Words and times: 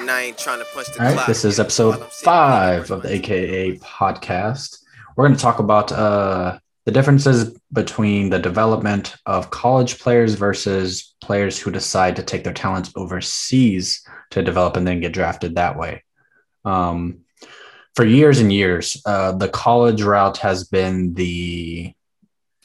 and 0.00 0.10
I 0.10 0.22
ain't 0.22 0.38
trying 0.38 0.58
to 0.58 0.64
punch 0.72 0.88
the 0.92 1.00
All 1.00 1.06
right, 1.06 1.14
clock. 1.14 1.26
this 1.26 1.44
is 1.44 1.60
episode 1.60 1.90
While 1.90 2.04
I'm 2.04 2.10
sitting 2.10 2.24
five 2.24 2.90
of 2.90 3.02
the 3.02 3.14
AKA 3.14 3.78
podcast. 3.78 4.78
We're 5.16 5.26
going 5.26 5.36
to 5.36 5.42
talk 5.42 5.58
about 5.58 5.92
uh, 5.92 6.58
the 6.86 6.92
differences 6.92 7.58
between 7.72 8.30
the 8.30 8.38
development 8.38 9.16
of 9.26 9.50
college 9.50 9.98
players 9.98 10.34
versus 10.34 11.14
players 11.20 11.58
who 11.58 11.70
decide 11.70 12.16
to 12.16 12.22
take 12.22 12.44
their 12.44 12.54
talents 12.54 12.90
overseas 12.96 14.06
to 14.30 14.42
develop 14.42 14.76
and 14.76 14.86
then 14.86 15.00
get 15.00 15.12
drafted 15.12 15.56
that 15.56 15.76
way. 15.76 16.02
Um, 16.64 17.20
for 17.94 18.04
years 18.04 18.38
and 18.38 18.52
years, 18.52 19.02
uh, 19.04 19.32
the 19.32 19.48
college 19.48 20.02
route 20.02 20.38
has 20.38 20.64
been 20.64 21.12
the 21.14 21.92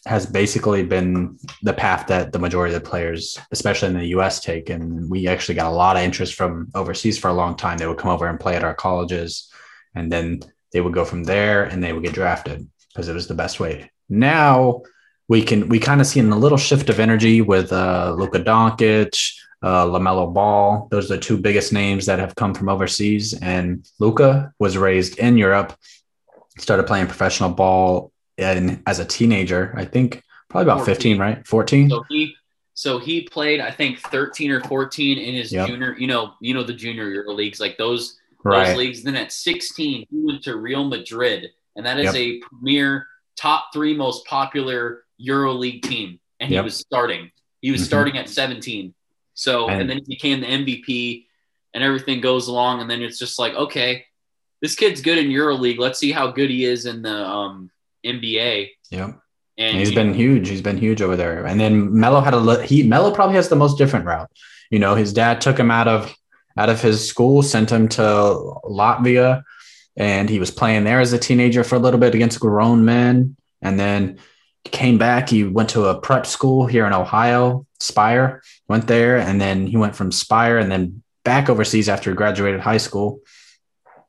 has 0.05 0.25
basically 0.25 0.83
been 0.83 1.37
the 1.63 1.73
path 1.73 2.07
that 2.07 2.31
the 2.31 2.39
majority 2.39 2.75
of 2.75 2.83
the 2.83 2.89
players, 2.89 3.39
especially 3.51 3.89
in 3.89 3.97
the 3.97 4.17
US, 4.17 4.39
take. 4.39 4.69
And 4.69 5.09
we 5.09 5.27
actually 5.27 5.55
got 5.55 5.71
a 5.71 5.75
lot 5.75 5.95
of 5.95 6.03
interest 6.03 6.35
from 6.35 6.69
overseas 6.75 7.17
for 7.17 7.29
a 7.29 7.33
long 7.33 7.55
time. 7.55 7.77
They 7.77 7.87
would 7.87 7.97
come 7.97 8.11
over 8.11 8.27
and 8.27 8.39
play 8.39 8.55
at 8.55 8.63
our 8.63 8.75
colleges, 8.75 9.51
and 9.95 10.11
then 10.11 10.41
they 10.71 10.81
would 10.81 10.93
go 10.93 11.05
from 11.05 11.23
there 11.23 11.63
and 11.63 11.83
they 11.83 11.93
would 11.93 12.03
get 12.03 12.13
drafted 12.13 12.67
because 12.89 13.07
it 13.07 13.13
was 13.13 13.27
the 13.27 13.33
best 13.33 13.59
way. 13.59 13.89
Now 14.09 14.81
we 15.27 15.41
can 15.41 15.69
we 15.69 15.79
kind 15.79 16.01
of 16.01 16.07
see 16.07 16.19
in 16.19 16.31
a 16.31 16.37
little 16.37 16.57
shift 16.57 16.89
of 16.89 16.99
energy 16.99 17.41
with 17.41 17.71
uh, 17.71 18.13
Luka 18.17 18.39
Doncic, 18.39 19.33
uh, 19.63 19.85
Lamelo 19.85 20.31
Ball. 20.31 20.87
Those 20.91 21.09
are 21.09 21.15
the 21.15 21.21
two 21.21 21.37
biggest 21.37 21.73
names 21.73 22.05
that 22.05 22.19
have 22.19 22.35
come 22.35 22.53
from 22.53 22.69
overseas. 22.69 23.33
And 23.33 23.89
Luka 23.99 24.53
was 24.59 24.77
raised 24.77 25.17
in 25.17 25.37
Europe, 25.37 25.75
started 26.59 26.85
playing 26.85 27.07
professional 27.07 27.49
ball 27.49 28.11
and 28.37 28.81
as 28.85 28.99
a 28.99 29.05
teenager, 29.05 29.73
I 29.77 29.85
think 29.85 30.23
probably 30.49 30.71
about 30.71 30.85
15, 30.85 31.17
right? 31.17 31.45
14. 31.47 31.89
So 31.89 32.03
he 32.09 32.35
so 32.73 32.99
he 32.99 33.21
played 33.21 33.61
I 33.61 33.71
think 33.71 33.99
13 33.99 34.51
or 34.51 34.61
14 34.61 35.17
in 35.17 35.33
his 35.35 35.51
Yep. 35.51 35.67
junior, 35.67 35.95
you 35.97 36.07
know, 36.07 36.33
you 36.41 36.53
know 36.53 36.63
the 36.63 36.73
junior 36.73 37.09
Euro 37.09 37.33
leagues 37.33 37.59
like 37.59 37.77
those 37.77 38.17
right. 38.43 38.67
those 38.67 38.77
leagues. 38.77 39.03
Then 39.03 39.15
at 39.15 39.31
16 39.31 40.05
he 40.09 40.19
went 40.25 40.43
to 40.43 40.57
Real 40.57 40.83
Madrid, 40.83 41.51
and 41.75 41.85
that 41.85 41.99
is 41.99 42.13
Yep. 42.13 42.15
a 42.15 42.39
premier 42.59 43.07
top 43.37 43.69
three 43.73 43.93
most 43.95 44.25
popular 44.25 45.03
Euro 45.17 45.53
League 45.53 45.83
team, 45.83 46.19
and 46.39 46.51
he 46.51 46.59
was 46.59 46.75
starting. 46.77 47.31
He 47.61 47.71
was 47.71 47.81
Mhm. 47.81 47.85
starting 47.85 48.17
at 48.17 48.29
17. 48.29 48.93
So 49.33 49.67
and, 49.69 49.81
And- 49.81 49.89
then 49.89 49.97
he 49.97 50.15
became 50.15 50.41
the 50.41 50.47
MVP, 50.47 51.27
and 51.73 51.83
everything 51.83 52.21
goes 52.21 52.47
along, 52.47 52.81
and 52.81 52.89
then 52.89 53.01
it's 53.01 53.19
just 53.19 53.39
like 53.39 53.53
okay, 53.55 54.05
this 54.61 54.75
kid's 54.75 55.01
good 55.01 55.17
in 55.17 55.31
Euro 55.31 55.55
League. 55.55 55.79
Let's 55.79 55.99
see 55.99 56.11
how 56.11 56.27
good 56.31 56.49
he 56.49 56.65
is 56.65 56.85
in 56.85 57.01
the 57.01 57.25
um, 57.25 57.69
NBA. 58.05 58.69
Yeah. 58.91 59.13
And 59.57 59.77
he's 59.77 59.93
been 59.93 60.13
huge. 60.13 60.49
He's 60.49 60.61
been 60.61 60.77
huge 60.77 61.01
over 61.01 61.15
there. 61.15 61.45
And 61.45 61.59
then 61.59 61.97
Mello 61.97 62.19
had 62.19 62.33
a 62.33 62.63
he 62.63 62.83
Mello 62.83 63.11
probably 63.11 63.35
has 63.35 63.49
the 63.49 63.55
most 63.55 63.77
different 63.77 64.05
route. 64.05 64.29
You 64.69 64.79
know, 64.79 64.95
his 64.95 65.13
dad 65.13 65.39
took 65.39 65.57
him 65.57 65.71
out 65.71 65.87
of 65.87 66.13
out 66.57 66.69
of 66.69 66.81
his 66.81 67.07
school, 67.07 67.41
sent 67.41 67.71
him 67.71 67.87
to 67.89 68.01
Latvia, 68.01 69.43
and 69.95 70.29
he 70.29 70.39
was 70.39 70.51
playing 70.51 70.83
there 70.83 70.99
as 70.99 71.13
a 71.13 71.19
teenager 71.19 71.63
for 71.63 71.75
a 71.75 71.79
little 71.79 71.99
bit 71.99 72.15
against 72.15 72.39
grown 72.39 72.83
men. 72.83 73.37
And 73.61 73.79
then 73.79 74.19
he 74.63 74.69
came 74.71 74.97
back. 74.97 75.29
He 75.29 75.43
went 75.43 75.69
to 75.69 75.85
a 75.85 75.99
prep 75.99 76.25
school 76.25 76.65
here 76.65 76.85
in 76.85 76.93
Ohio, 76.93 77.65
Spire. 77.79 78.41
Went 78.67 78.87
there, 78.87 79.17
and 79.17 79.39
then 79.39 79.67
he 79.67 79.77
went 79.77 79.95
from 79.95 80.11
Spire 80.11 80.57
and 80.57 80.71
then 80.71 81.01
back 81.23 81.49
overseas 81.49 81.89
after 81.89 82.09
he 82.09 82.15
graduated 82.15 82.59
high 82.59 82.77
school. 82.77 83.21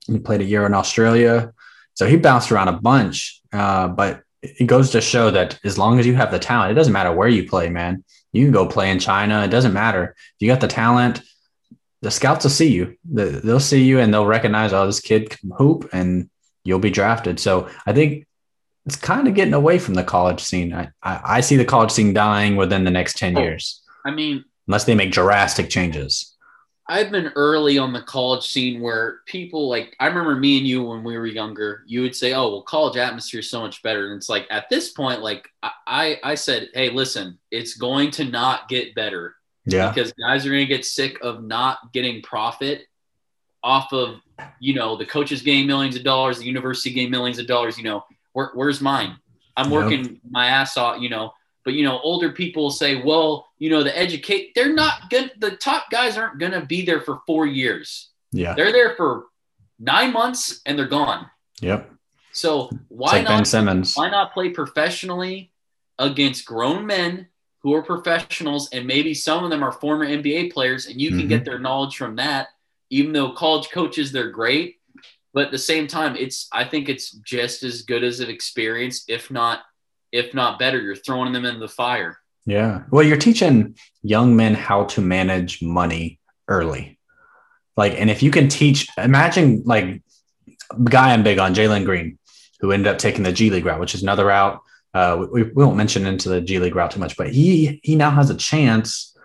He 0.07 0.19
played 0.19 0.41
a 0.41 0.45
year 0.45 0.67
in 0.67 0.75
Australia. 0.75 1.53
So 1.97 2.07
he 2.07 2.17
bounced 2.17 2.53
around 2.53 2.69
a 2.69 2.73
bunch. 2.81 3.41
Uh, 3.53 3.89
but 3.89 4.23
it 4.43 4.67
goes 4.67 4.91
to 4.91 5.01
show 5.01 5.31
that 5.33 5.59
as 5.65 5.77
long 5.77 5.99
as 5.99 6.07
you 6.07 6.15
have 6.15 6.31
the 6.31 6.39
talent, 6.39 6.71
it 6.71 6.75
doesn't 6.75 6.93
matter 6.93 7.13
where 7.13 7.29
you 7.29 7.49
play, 7.49 7.69
man. 7.69 8.05
You 8.33 8.45
can 8.45 8.53
go 8.53 8.67
play 8.67 8.91
in 8.91 8.99
China. 9.01 9.43
It 9.43 9.49
doesn't 9.51 9.73
matter. 9.73 10.15
If 10.17 10.35
you 10.41 10.49
got 10.49 10.61
the 10.61 10.69
talent, 10.69 11.23
the 12.03 12.11
scouts 12.11 12.45
will 12.45 12.51
see 12.51 12.69
you. 12.73 12.97
They'll 13.05 13.59
see 13.61 13.83
you 13.83 13.99
and 13.99 14.13
they'll 14.13 14.27
recognize, 14.27 14.73
oh, 14.73 14.87
this 14.87 15.01
kid 15.01 15.31
can 15.31 15.51
hoop 15.57 15.89
and 15.93 16.29
you'll 16.65 16.79
be 16.79 16.91
drafted. 16.91 17.41
So 17.41 17.69
I 17.87 17.93
think 17.93 18.27
it's 18.85 18.97
kind 18.97 19.27
of 19.27 19.35
getting 19.35 19.55
away 19.55 19.79
from 19.79 19.95
the 19.95 20.05
college 20.05 20.41
scene. 20.41 20.73
I, 20.75 20.91
I, 21.03 21.21
I 21.25 21.41
see 21.41 21.57
the 21.57 21.65
college 21.65 21.91
scene 21.91 22.13
dying 22.13 22.57
within 22.57 22.85
the 22.85 22.91
next 22.91 23.17
10 23.17 23.37
Oh. 23.39 23.41
years, 23.41 23.83
I 24.05 24.11
mean, 24.11 24.45
unless 24.69 24.85
they 24.85 24.95
make 24.95 25.11
drastic 25.13 25.71
changes. 25.71 26.36
I've 26.89 27.11
been 27.11 27.33
early 27.35 27.79
on 27.79 27.93
the 27.93 28.03
college 28.03 28.47
scene 28.47 28.81
where 28.81 29.21
people 29.27 29.69
like 29.69 29.97
I 29.99 30.07
remember 30.07 30.37
me 30.37 30.59
and 30.59 30.67
you 30.67 30.85
when 30.85 31.03
we 31.03 31.19
were 31.19 31.27
younger. 31.27 31.83
You 31.87 32.03
would 32.03 32.15
say, 32.15 32.33
"Oh, 32.33 32.49
well, 32.51 32.63
college 32.63 32.97
atmosphere 32.97 33.41
is 33.41 33.51
so 33.51 33.61
much 33.61 33.83
better." 33.83 34.07
And 34.07 34.17
it's 34.17 34.29
like 34.29 34.47
at 34.51 34.69
this 34.71 34.91
point, 34.93 35.21
like 35.21 35.49
I 35.87 36.19
I, 36.23 36.35
said, 36.37 36.69
"Hey, 36.75 36.91
listen, 36.91 37.39
it's 37.51 37.75
going 37.77 38.13
to 38.13 38.25
not 38.25 38.69
get 38.69 38.95
better 38.95 39.35
Yeah. 39.65 39.89
because 39.89 40.13
guys 40.13 40.47
are 40.47 40.51
going 40.51 40.67
to 40.67 40.75
get 40.75 40.85
sick 40.85 41.19
of 41.23 41.43
not 41.43 41.93
getting 41.93 42.23
profit 42.23 42.87
off 43.65 43.93
of 43.93 44.21
you 44.61 44.75
know 44.75 44.97
the 44.97 45.07
coaches 45.07 45.43
getting 45.43 45.67
millions 45.67 45.97
of 45.97 46.05
dollars, 46.05 46.39
the 46.39 46.45
university 46.45 46.91
getting 46.93 47.11
millions 47.11 47.41
of 47.41 47.49
dollars. 47.49 47.77
You 47.77 47.85
know, 47.85 48.05
where, 48.33 48.51
where's 48.55 48.81
mine? 48.81 49.17
I'm 49.57 49.71
Yep. 49.73 49.83
working 49.83 50.21
my 50.31 50.47
ass 50.47 50.77
off. 50.77 51.01
You 51.03 51.09
know." 51.09 51.33
But 51.65 51.75
you 51.75 51.83
know, 51.83 51.99
older 51.99 52.31
people 52.31 52.71
say, 52.71 53.03
"Well, 53.03 53.46
you 53.59 53.71
know, 53.71 53.83
the 53.83 53.97
educate 53.97 54.53
they're 54.55 54.73
not 54.75 55.09
good. 55.11 55.33
The 55.39 55.53
top 55.53 55.91
guys 55.91 56.17
aren't 56.17 56.39
going 56.39 56.53
to 56.53 56.65
be 56.65 56.85
there 56.85 57.01
for 57.01 57.21
four 57.27 57.47
years. 57.47 58.11
Yeah. 58.33 58.55
They're 58.55 58.73
there 58.73 58.95
for 58.97 59.27
nine 59.79 60.13
months 60.13 60.61
and 60.67 60.79
they're 60.79 60.89
gone. 60.89 61.27
Yep. 61.61 61.91
So 62.33 62.71
why 62.89 63.13
like 63.13 63.27
Ben 63.27 63.39
not? 63.39 63.47
Simmons. 63.47 63.95
Why 63.97 64.11
not 64.11 64.35
play 64.35 64.51
professionally 64.51 65.53
against 65.99 66.45
grown 66.45 66.85
men 66.87 67.29
who 67.63 67.73
are 67.75 67.83
professionals 67.83 68.69
and 68.73 68.87
maybe 68.87 69.15
some 69.15 69.43
of 69.43 69.51
them 69.51 69.63
are 69.63 69.73
former 69.73 70.05
NBA 70.07 70.53
players 70.53 70.87
and 70.87 71.01
you 71.01 71.11
can 71.11 71.23
Mhm. 71.23 71.29
get 71.29 71.45
their 71.45 71.59
knowledge 71.59 71.97
from 71.97 72.17
that. 72.17 72.49
Even 72.91 73.13
though 73.13 73.33
college 73.33 73.71
coaches 73.71 74.13
they're 74.13 74.31
great, 74.31 74.77
but 75.33 75.47
at 75.47 75.51
the 75.51 75.59
same 75.59 75.87
time, 75.87 76.15
it's 76.17 76.47
I 76.53 76.65
think 76.65 76.89
it's 76.89 77.11
just 77.11 77.63
as 77.63 77.83
good 77.83 78.05
as 78.05 78.21
an 78.21 78.29
experience, 78.31 79.05
if 79.09 79.31
not 79.31 79.63
if 80.13 80.33
not 80.35 80.59
better. 80.59 80.81
You're 80.81 80.95
throwing 80.95 81.33
them 81.33 81.45
in 81.45 81.59
the 81.59 81.69
fire. 81.69 82.21
Yeah. 82.47 82.85
Well, 82.91 83.05
you're 83.05 83.17
teaching 83.17 83.77
young 84.03 84.37
men 84.37 84.55
how 84.55 84.85
to 84.85 85.01
manage 85.01 85.63
money 85.63 86.21
early. 86.49 86.99
Like, 87.77 87.95
and 88.01 88.09
if 88.09 88.23
you 88.23 88.31
can 88.31 88.49
teach, 88.49 88.89
imagine 88.97 89.63
like 89.67 90.03
guy 90.85 91.13
I'm 91.13 91.23
big 91.23 91.39
on, 91.39 91.55
Jalen 91.55 91.85
Green, 91.85 92.19
who 92.61 92.73
ended 92.73 92.87
up 92.87 92.99
taking 92.99 93.25
the 93.25 93.33
G 93.33 93.51
League 93.51 93.67
route, 93.67 93.81
which 93.81 93.95
is 93.95 94.03
another 94.03 94.27
route. 94.27 94.61
Uh, 94.95 95.27
we, 95.31 95.43
we 95.43 95.65
won't 95.65 95.77
mention 95.77 96.07
into 96.07 96.29
the 96.29 96.41
G 96.41 96.59
League 96.59 96.75
route 96.75 96.93
too 96.93 97.01
much, 97.01 97.17
but 97.17 97.31
he 97.31 97.81
he 97.83 97.97
now 97.97 98.11
has 98.11 98.31
a 98.31 98.37
chance 98.37 99.16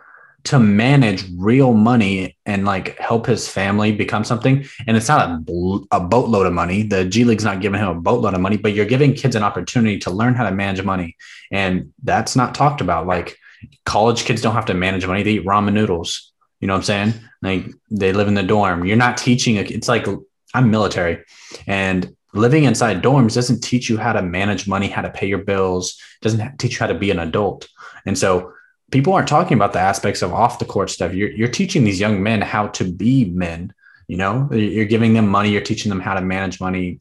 to 0.43 0.59
manage 0.59 1.25
real 1.37 1.73
money 1.73 2.37
and 2.45 2.65
like 2.65 2.97
help 2.97 3.27
his 3.27 3.47
family 3.47 3.91
become 3.91 4.23
something. 4.23 4.65
And 4.87 4.97
it's 4.97 5.07
not 5.07 5.29
a, 5.29 5.79
a 5.91 5.99
boatload 5.99 6.47
of 6.47 6.53
money. 6.53 6.83
The 6.83 7.05
G 7.05 7.23
League's 7.23 7.43
not 7.43 7.61
giving 7.61 7.79
him 7.79 7.87
a 7.87 7.95
boatload 7.95 8.33
of 8.33 8.41
money, 8.41 8.57
but 8.57 8.73
you're 8.73 8.85
giving 8.85 9.13
kids 9.13 9.35
an 9.35 9.43
opportunity 9.43 9.99
to 9.99 10.11
learn 10.11 10.33
how 10.33 10.43
to 10.49 10.55
manage 10.55 10.83
money. 10.83 11.15
And 11.51 11.93
that's 12.03 12.35
not 12.35 12.55
talked 12.55 12.81
about. 12.81 13.07
Like 13.07 13.37
college 13.85 14.25
kids 14.25 14.41
don't 14.41 14.55
have 14.55 14.65
to 14.65 14.73
manage 14.73 15.05
money. 15.05 15.23
They 15.23 15.33
eat 15.33 15.45
ramen 15.45 15.73
noodles. 15.73 16.31
You 16.59 16.67
know 16.67 16.73
what 16.73 16.79
I'm 16.79 16.83
saying? 16.83 17.13
Like 17.41 17.65
they 17.89 18.13
live 18.13 18.27
in 18.27 18.33
the 18.33 18.43
dorm. 18.43 18.85
You're 18.85 18.97
not 18.97 19.17
teaching. 19.17 19.57
a- 19.57 19.61
It's 19.61 19.87
like 19.87 20.07
I'm 20.53 20.71
military 20.71 21.23
and 21.67 22.15
living 22.33 22.63
inside 22.63 23.03
dorms 23.03 23.33
doesn't 23.35 23.61
teach 23.61 23.89
you 23.89 23.97
how 23.97 24.13
to 24.13 24.21
manage 24.21 24.67
money, 24.67 24.87
how 24.87 25.01
to 25.01 25.09
pay 25.09 25.27
your 25.27 25.39
bills, 25.43 25.97
doesn't 26.21 26.57
teach 26.59 26.73
you 26.73 26.79
how 26.79 26.87
to 26.87 26.97
be 26.97 27.11
an 27.11 27.19
adult. 27.19 27.67
And 28.05 28.17
so 28.17 28.53
people 28.91 29.13
aren't 29.13 29.27
talking 29.27 29.55
about 29.57 29.73
the 29.73 29.79
aspects 29.79 30.21
of 30.21 30.33
off 30.33 30.59
the 30.59 30.65
court 30.65 30.89
stuff. 30.89 31.13
You're, 31.13 31.31
you're 31.31 31.47
teaching 31.47 31.83
these 31.83 31.99
young 31.99 32.21
men 32.21 32.41
how 32.41 32.67
to 32.67 32.83
be 32.83 33.25
men. 33.25 33.73
You 34.07 34.17
know, 34.17 34.49
you're 34.51 34.85
giving 34.85 35.13
them 35.13 35.27
money. 35.27 35.49
You're 35.51 35.61
teaching 35.61 35.89
them 35.89 36.01
how 36.01 36.13
to 36.15 36.21
manage 36.21 36.59
money, 36.59 36.99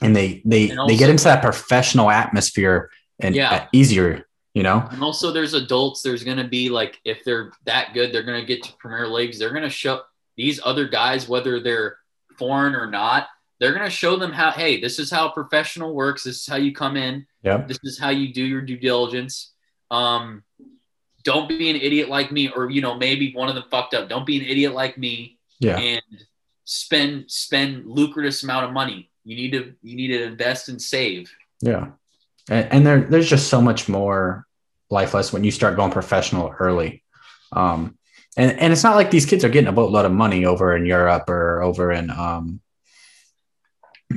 and 0.00 0.14
they 0.14 0.42
they 0.44 0.70
And 0.70 0.88
they 0.88 0.96
get 0.96 1.08
into 1.10 1.24
that 1.24 1.42
professional 1.42 2.10
atmosphere 2.10 2.90
and 3.20 3.34
Yeah. 3.34 3.52
uh, 3.52 3.66
easier. 3.72 4.26
You 4.54 4.62
know, 4.62 4.86
And 4.90 5.02
also, 5.02 5.32
there's 5.32 5.54
adults. 5.54 6.02
There's 6.02 6.24
going 6.24 6.36
to 6.36 6.44
be 6.48 6.68
like, 6.68 7.00
if 7.06 7.24
they're 7.24 7.52
that 7.64 7.94
good, 7.94 8.12
they're 8.12 8.22
going 8.22 8.40
to 8.40 8.46
get 8.46 8.62
to 8.64 8.72
Premier 8.76 9.08
Leagues. 9.08 9.38
They're 9.38 9.50
going 9.50 9.62
to 9.62 9.70
show 9.70 10.02
these 10.36 10.60
other 10.62 10.86
guys, 10.88 11.26
whether 11.26 11.58
they're 11.58 11.96
foreign 12.38 12.74
or 12.74 12.90
not, 12.90 13.28
they're 13.60 13.72
going 13.72 13.84
to 13.84 13.90
show 13.90 14.16
them 14.16 14.32
how, 14.32 14.50
hey, 14.50 14.80
this 14.80 14.98
is 14.98 15.10
how 15.10 15.30
professional 15.30 15.94
works. 15.94 16.24
This 16.24 16.36
is 16.40 16.46
how 16.46 16.56
you 16.56 16.74
come 16.74 16.96
in. 16.96 17.26
yeah 17.42 17.58
This 17.58 17.78
is 17.82 17.98
how 17.98 18.10
you 18.10 18.32
do 18.34 18.44
your 18.44 18.60
due 18.60 18.76
diligence. 18.76 19.52
Um, 19.90 20.42
don't 21.24 21.48
be 21.48 21.70
an 21.70 21.76
idiot 21.76 22.08
like 22.08 22.32
me, 22.32 22.50
or 22.54 22.70
you 22.70 22.80
know, 22.80 22.94
maybe 22.94 23.32
one 23.32 23.48
of 23.48 23.54
them 23.54 23.64
fucked 23.70 23.94
up. 23.94 24.08
Don't 24.08 24.26
be 24.26 24.38
an 24.38 24.44
idiot 24.44 24.74
like 24.74 24.98
me 24.98 25.38
yeah, 25.60 25.78
and 25.78 26.02
spend 26.64 27.30
spend 27.30 27.86
lucrative 27.86 28.34
amount 28.42 28.66
of 28.66 28.72
money. 28.72 29.10
You 29.24 29.36
need 29.36 29.52
to 29.52 29.74
you 29.82 29.96
need 29.96 30.08
to 30.08 30.22
invest 30.24 30.68
and 30.68 30.80
save. 30.80 31.30
yeah. 31.60 31.92
And, 32.50 32.72
and 32.72 32.86
there 32.86 33.00
there's 33.00 33.30
just 33.30 33.48
so 33.48 33.60
much 33.60 33.88
more 33.88 34.46
life 34.90 35.14
lessons 35.14 35.32
when 35.32 35.44
you 35.44 35.52
start 35.52 35.76
going 35.76 35.92
professional 35.92 36.52
early. 36.58 37.04
Um, 37.52 37.96
and 38.36 38.58
and 38.58 38.72
it's 38.72 38.82
not 38.82 38.96
like 38.96 39.10
these 39.10 39.26
kids 39.26 39.44
are 39.44 39.48
getting 39.48 39.68
a 39.68 39.72
boatload 39.72 40.04
of 40.04 40.12
money 40.12 40.44
over 40.44 40.76
in 40.76 40.86
Europe 40.86 41.28
or 41.28 41.62
over 41.62 41.92
in 41.92 42.10
um 42.10 42.60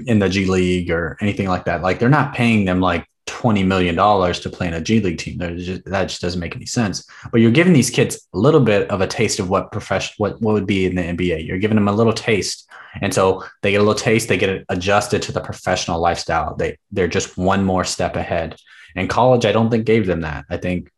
in 0.08 0.20
the 0.20 0.30
G 0.30 0.46
League 0.46 0.90
or 0.90 1.18
anything 1.22 1.48
like 1.48 1.66
that. 1.66 1.82
Like 1.82 2.00
they're 2.00 2.10
not 2.10 2.34
paying 2.34 2.66
them 2.66 2.80
like 2.80 3.06
twenty 3.42 3.64
million 3.64 3.96
dollars 3.96 4.40
to 4.40 4.50
play 4.50 4.68
in 4.68 4.74
a 4.74 4.80
G 4.82 5.02
League 5.02 5.18
team. 5.18 5.38
Just, 5.58 5.84
that 5.86 6.06
just 6.06 6.22
doesn't 6.22 6.40
make 6.40 6.56
any 6.56 6.66
sense. 6.66 7.06
But 7.32 7.42
you're 7.42 7.52
giving 7.60 7.74
these 7.74 7.90
kids 7.90 8.28
a 8.34 8.38
little 8.38 8.62
bit 8.62 8.90
of 8.90 9.02
a 9.02 9.08
taste 9.08 9.40
of 9.40 9.50
what 9.50 9.72
profession 9.74 10.14
what 10.18 10.42
what 10.42 10.54
would 10.54 10.66
be 10.66 10.86
in 10.86 10.96
the 10.96 11.02
NBA. 11.02 11.46
You're 11.46 11.60
giving 11.60 11.76
them 11.76 11.90
a 11.90 11.98
little 12.00 12.14
taste, 12.14 12.70
and 13.02 13.14
so 13.14 13.44
they 13.62 13.72
get 13.72 13.82
a 13.82 13.84
little 13.84 14.02
taste. 14.10 14.30
They 14.30 14.38
get 14.38 14.64
adjusted 14.70 15.22
to 15.24 15.32
the 15.34 15.42
professional 15.42 16.00
lifestyle. 16.00 16.56
They 16.56 16.78
they're 16.92 17.10
just 17.10 17.38
one 17.38 17.64
more 17.66 17.84
step 17.84 18.16
ahead. 18.16 18.56
And 18.96 19.10
college, 19.10 19.46
I 19.46 19.52
don't 19.52 19.70
think 19.70 19.86
gave 19.86 20.08
them 20.08 20.22
that. 20.22 20.46
I 20.50 20.56
think 20.58 20.90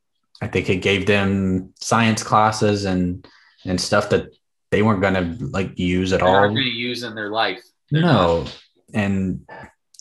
I 0.42 0.48
think 0.48 0.70
it 0.70 0.78
gave 0.78 1.08
them 1.08 1.74
science 1.80 2.22
classes 2.24 2.86
and 2.86 3.28
and 3.66 3.82
stuff 3.82 4.10
that 4.12 4.28
they 4.70 4.84
weren't 4.84 5.02
going 5.02 5.16
to 5.16 5.46
like 5.46 5.80
use 5.80 6.14
at 6.14 6.20
They're 6.20 6.30
all. 6.30 6.42
not 6.48 6.54
going 6.54 6.64
to 6.64 6.70
use 6.90 7.02
in 7.04 7.16
their 7.16 7.32
life. 7.32 7.64
They're 7.90 8.04
No. 8.04 8.46
And 8.94 9.48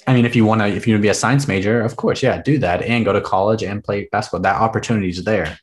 I 0.06 0.14
mean, 0.14 0.24
if 0.24 0.36
you 0.36 0.44
want 0.44 0.60
to, 0.60 0.68
if 0.68 0.86
you 0.86 0.94
want 0.94 1.00
to 1.00 1.06
be 1.06 1.08
a 1.08 1.14
science 1.14 1.48
major, 1.48 1.82
of 1.82 1.96
course, 1.96 2.22
yeah, 2.22 2.40
do 2.40 2.58
that 2.58 2.82
and 2.82 3.04
go 3.04 3.12
to 3.12 3.20
college 3.20 3.62
and 3.62 3.82
play 3.82 4.08
basketball. 4.12 4.40
That 4.40 4.60
opportunity 4.60 5.08
is 5.08 5.24
there. 5.24 5.58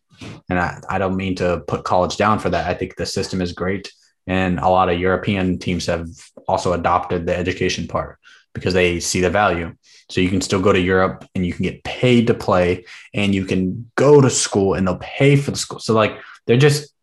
And 0.50 0.60
I, 0.60 0.80
I 0.90 0.98
don't 0.98 1.16
mean 1.16 1.36
to 1.36 1.64
put 1.68 1.84
college 1.84 2.18
down 2.18 2.40
for 2.40 2.50
that. 2.50 2.68
I 2.68 2.74
think 2.74 2.96
the 2.96 3.06
system 3.06 3.42
is 3.42 3.52
great. 3.54 3.92
And 4.28 4.60
a 4.60 4.70
lot 4.70 4.90
of 4.90 5.00
European 5.00 5.60
teams 5.60 5.86
have 5.88 6.08
also 6.48 6.74
adopted 6.74 7.26
the 7.26 7.36
education 7.36 7.88
part 7.88 8.20
because 8.54 8.74
they 8.74 9.00
see 9.00 9.22
the 9.22 9.30
value. 9.30 9.76
So 10.10 10.22
you 10.22 10.30
can 10.30 10.42
still 10.42 10.62
go 10.62 10.74
to 10.74 10.80
Europe 10.80 11.26
and 11.34 11.46
you 11.46 11.54
can 11.54 11.64
get 11.64 11.84
paid 11.84 12.28
to 12.28 12.34
play 12.34 12.86
and 13.14 13.34
you 13.34 13.46
can 13.46 13.90
go 13.96 14.22
to 14.22 14.30
school 14.30 14.76
and 14.76 14.88
they'll 14.88 14.98
pay 14.98 15.36
for 15.36 15.52
the 15.52 15.58
school. 15.58 15.80
So 15.80 15.94
like 15.94 16.18
they're 16.46 16.58
just 16.58 16.94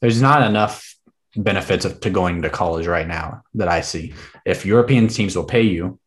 there's 0.00 0.20
not 0.20 0.42
enough 0.42 0.94
benefits 1.36 1.84
of, 1.84 2.00
to 2.00 2.10
going 2.10 2.42
to 2.42 2.50
college 2.50 2.86
right 2.86 3.08
now 3.08 3.42
that 3.54 3.68
I 3.68 3.80
see. 3.80 4.14
If 4.44 4.66
European 4.66 5.08
teams 5.08 5.34
will 5.34 5.44
pay 5.44 5.62
you, 5.62 5.98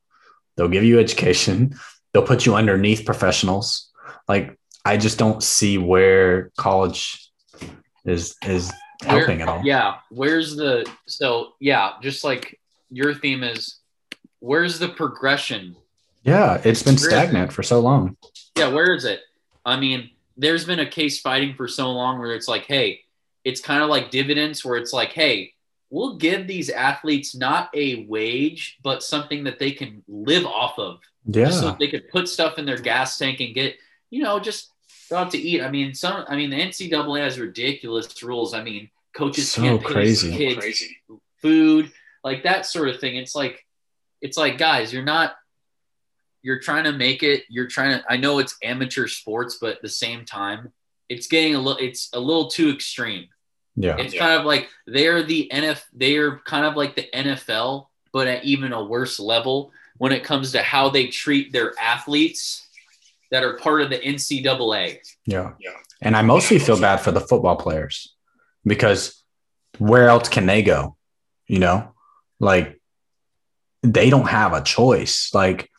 they'll 0.57 0.68
give 0.68 0.83
you 0.83 1.00
education, 1.00 1.75
they'll 2.13 2.24
put 2.24 2.45
you 2.45 2.56
underneath 2.56 3.06
professionals. 3.06 3.89
Like 4.27 4.57
I 4.83 4.98
just 4.98 5.18
don't 5.18 5.42
see 5.42 5.77
where 5.77 6.51
college 6.57 7.30
is 8.06 8.36
is 8.45 8.71
Where- 9.06 9.19
helping 9.19 9.42
at 9.42 9.48
all. 9.48 9.62
Yeah. 9.63 9.95
Where's 10.09 10.56
the 10.56 10.86
so 11.07 11.54
yeah, 11.59 11.94
just 12.01 12.24
like 12.24 12.59
your 12.89 13.13
theme 13.13 13.44
is 13.44 13.77
where's 14.39 14.80
the 14.80 14.89
progression? 14.89 15.75
Yeah, 16.24 16.60
it's 16.65 16.83
been 16.83 16.95
Where 16.95 17.07
it? 17.07 17.12
stagnant 17.12 17.53
for 17.53 17.63
so 17.63 17.80
long. 17.80 18.18
Yeah, 18.57 18.69
where 18.69 18.94
is 18.94 19.06
it? 19.06 19.21
I 19.65 19.80
mean, 19.80 20.10
there's 20.36 20.65
been 20.65 20.80
a 20.80 20.89
case 20.89 21.19
fighting 21.21 21.56
for 21.56 21.68
so 21.68 21.92
long 21.92 22.19
where 22.19 22.33
it's 22.33 22.48
like, 22.48 22.65
hey, 22.65 23.01
it's 23.45 23.62
kind 23.62 23.81
of 23.83 23.89
like 23.89 24.12
dividends 24.12 24.63
where 24.65 24.77
it's 24.77 24.92
like, 24.94 25.10
hey, 25.13 25.53
we'll 25.89 26.18
give 26.18 26.48
these 26.48 26.69
athletes 26.69 27.36
not 27.36 27.69
a 27.74 28.06
wage, 28.06 28.78
but 28.84 29.04
something 29.04 29.44
that 29.45 29.60
they 29.60 29.72
can 29.72 30.04
live 30.07 30.45
off 30.45 30.78
of. 30.78 31.00
Yeah. 31.25 31.45
Just 31.45 31.62
so 31.62 31.75
they 31.80 31.88
could 31.88 32.10
put 32.10 32.28
stuff 32.28 32.57
in 32.57 32.66
their 32.66 32.78
gas 32.78 33.18
tank 33.18 33.39
and 33.39 33.54
get, 33.54 33.75
you 34.10 34.24
know, 34.24 34.39
just 34.39 34.72
go 35.10 35.18
out 35.18 35.31
to 35.31 35.38
eat. 35.38 35.62
I 35.62 35.69
mean, 35.69 35.94
some 35.94 36.25
I 36.28 36.36
mean 36.36 36.50
the 36.50 36.57
NCAA 36.57 37.19
has 37.22 37.39
ridiculous 37.39 38.22
rules. 38.24 38.54
I 38.54 38.63
mean, 38.63 38.89
coaches 39.16 39.51
So 39.51 39.62
can't 39.62 39.81
pay 39.81 39.94
crazy. 39.94 40.38
kids 40.38 40.84
food, 41.42 41.92
like 42.24 42.44
that 42.44 42.66
sort 42.66 42.89
of 42.89 43.00
thing. 43.00 43.16
It's 43.16 43.36
like 43.36 43.66
it's 44.22 44.38
like 44.38 44.57
guys, 44.57 44.92
you're 44.92 45.04
not 45.04 45.36
you're 46.44 46.60
trying 46.60 46.86
to 46.86 46.94
make 46.94 47.24
it, 47.24 47.44
you're 47.50 47.68
trying 47.68 48.00
to 48.00 48.06
I 48.10 48.18
know 48.18 48.39
it's 48.39 48.57
amateur 48.63 49.07
sports, 49.07 49.57
but 49.60 49.75
at 49.75 49.81
the 49.81 49.89
same 49.89 50.24
time, 50.25 50.72
it's 51.10 51.28
getting 51.28 51.56
a 51.56 51.60
little 51.60 51.84
it's 51.84 52.10
a 52.13 52.19
little 52.19 52.48
too 52.48 52.69
extreme. 52.69 53.28
Yeah. 53.77 53.95
It's 53.97 54.18
kind 54.18 54.33
of 54.33 54.45
like 54.45 54.69
they're 54.88 55.24
the 55.24 55.50
NF 55.53 55.81
they're 55.94 56.39
kind 56.39 56.65
of 56.65 56.75
like 56.75 56.95
the 56.95 57.07
NFL, 57.13 57.88
but 58.12 58.27
at 58.27 58.44
even 58.44 58.74
a 58.74 58.83
worse 58.83 59.19
level 59.19 59.71
when 59.97 60.12
it 60.12 60.24
comes 60.24 60.51
to 60.53 60.62
how 60.62 60.89
they 60.89 61.07
treat 61.07 61.53
their 61.53 61.74
athletes 61.79 62.68
that 63.29 63.44
are 63.44 63.57
part 63.57 63.81
of 63.81 63.89
the 63.91 64.00
NCAA. 64.00 64.97
Yeah. 65.25 65.53
Yeah. 65.59 65.71
And 66.01 66.15
I 66.15 66.24
mostly 66.24 66.57
feel 66.59 66.79
bad 66.79 66.97
for 66.97 67.12
the 67.12 67.21
football 67.21 67.56
players 67.56 68.15
because 68.65 69.24
where 69.77 70.09
else 70.09 70.27
can 70.27 70.47
they 70.47 70.63
go? 70.63 70.97
You 71.45 71.59
know, 71.59 71.94
like 72.39 72.79
they 73.83 74.09
don't 74.09 74.27
have 74.27 74.53
a 74.53 74.63
choice. 74.63 75.31
Like 75.33 75.69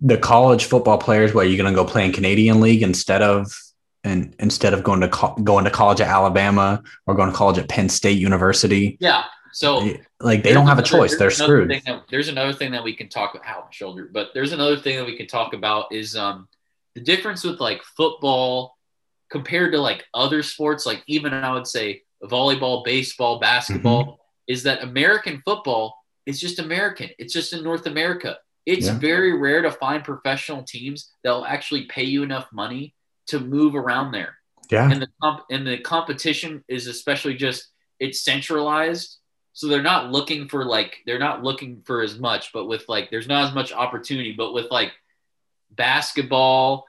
the 0.00 0.18
college 0.18 0.66
football 0.66 0.98
players, 0.98 1.32
where 1.32 1.44
you're 1.44 1.56
going 1.62 1.72
to 1.72 1.76
go 1.76 1.88
play 1.88 2.04
in 2.04 2.12
Canadian 2.12 2.60
League 2.60 2.82
instead 2.82 3.22
of 3.22 3.50
and 4.06 4.34
instead 4.38 4.72
of 4.72 4.82
going 4.82 5.00
to 5.00 5.08
co- 5.08 5.34
going 5.42 5.64
to 5.64 5.70
college 5.70 6.00
at 6.00 6.08
Alabama 6.08 6.82
or 7.06 7.14
going 7.14 7.30
to 7.30 7.36
college 7.36 7.58
at 7.58 7.68
Penn 7.68 7.88
State 7.88 8.18
University, 8.18 8.96
Yeah. 9.00 9.24
So 9.52 9.68
like 10.20 10.42
they 10.42 10.52
don't 10.52 10.66
have 10.66 10.78
a 10.78 10.82
choice. 10.82 11.16
They're 11.18 11.30
screwed. 11.30 11.70
that- 11.70 12.04
there's 12.10 12.28
another 12.28 12.52
thing 12.52 12.72
that 12.72 12.84
we 12.84 12.94
can 12.94 13.08
talk 13.08 13.34
about. 13.34 13.46
How 13.46 13.66
shoulder, 13.70 14.08
but 14.12 14.28
there's 14.34 14.52
another 14.52 14.76
thing 14.76 14.96
that 14.98 15.06
we 15.06 15.16
can 15.16 15.26
talk 15.26 15.54
about 15.54 15.92
is 15.92 16.14
um 16.16 16.48
the 16.94 17.00
difference 17.00 17.42
with 17.44 17.58
like 17.60 17.82
football 17.96 18.76
compared 19.30 19.72
to 19.72 19.80
like 19.80 20.04
other 20.14 20.42
sports, 20.42 20.84
like 20.86 21.02
even 21.06 21.32
I 21.34 21.52
would 21.52 21.66
say 21.66 22.02
volleyball, 22.22 22.84
baseball, 22.84 23.38
basketball, 23.40 24.02
Mm-hmm. 24.04 24.52
is 24.54 24.62
that 24.64 24.82
American 24.82 25.42
football 25.44 25.96
is 26.26 26.40
just 26.40 26.58
American. 26.58 27.08
It's 27.18 27.32
just 27.32 27.52
in 27.52 27.62
North 27.64 27.86
America. 27.86 28.36
It's 28.66 28.86
Yeah. 28.86 28.98
very 28.98 29.32
rare 29.38 29.62
to 29.62 29.70
find 29.70 30.02
professional 30.04 30.62
teams 30.64 31.10
that 31.22 31.30
will 31.32 31.46
actually 31.46 31.84
pay 31.86 32.04
you 32.04 32.22
enough 32.24 32.48
money 32.52 32.94
to 33.28 33.40
move 33.40 33.74
around 33.74 34.12
there. 34.12 34.36
Yeah. 34.68 34.90
and 34.90 35.00
the 35.00 35.06
comp 35.22 35.44
and 35.48 35.64
the 35.64 35.78
competition 35.78 36.64
is 36.66 36.88
especially 36.88 37.34
just 37.34 37.68
it's 38.00 38.20
centralized. 38.22 39.18
So 39.52 39.68
they're 39.68 39.80
not 39.82 40.10
looking 40.10 40.48
for 40.48 40.64
like 40.64 40.98
they're 41.06 41.18
not 41.20 41.42
looking 41.44 41.82
for 41.84 42.02
as 42.02 42.18
much 42.18 42.52
but 42.52 42.66
with 42.66 42.84
like 42.88 43.10
there's 43.10 43.28
not 43.28 43.48
as 43.48 43.54
much 43.54 43.72
opportunity 43.72 44.32
but 44.32 44.52
with 44.52 44.70
like 44.72 44.92
basketball 45.70 46.84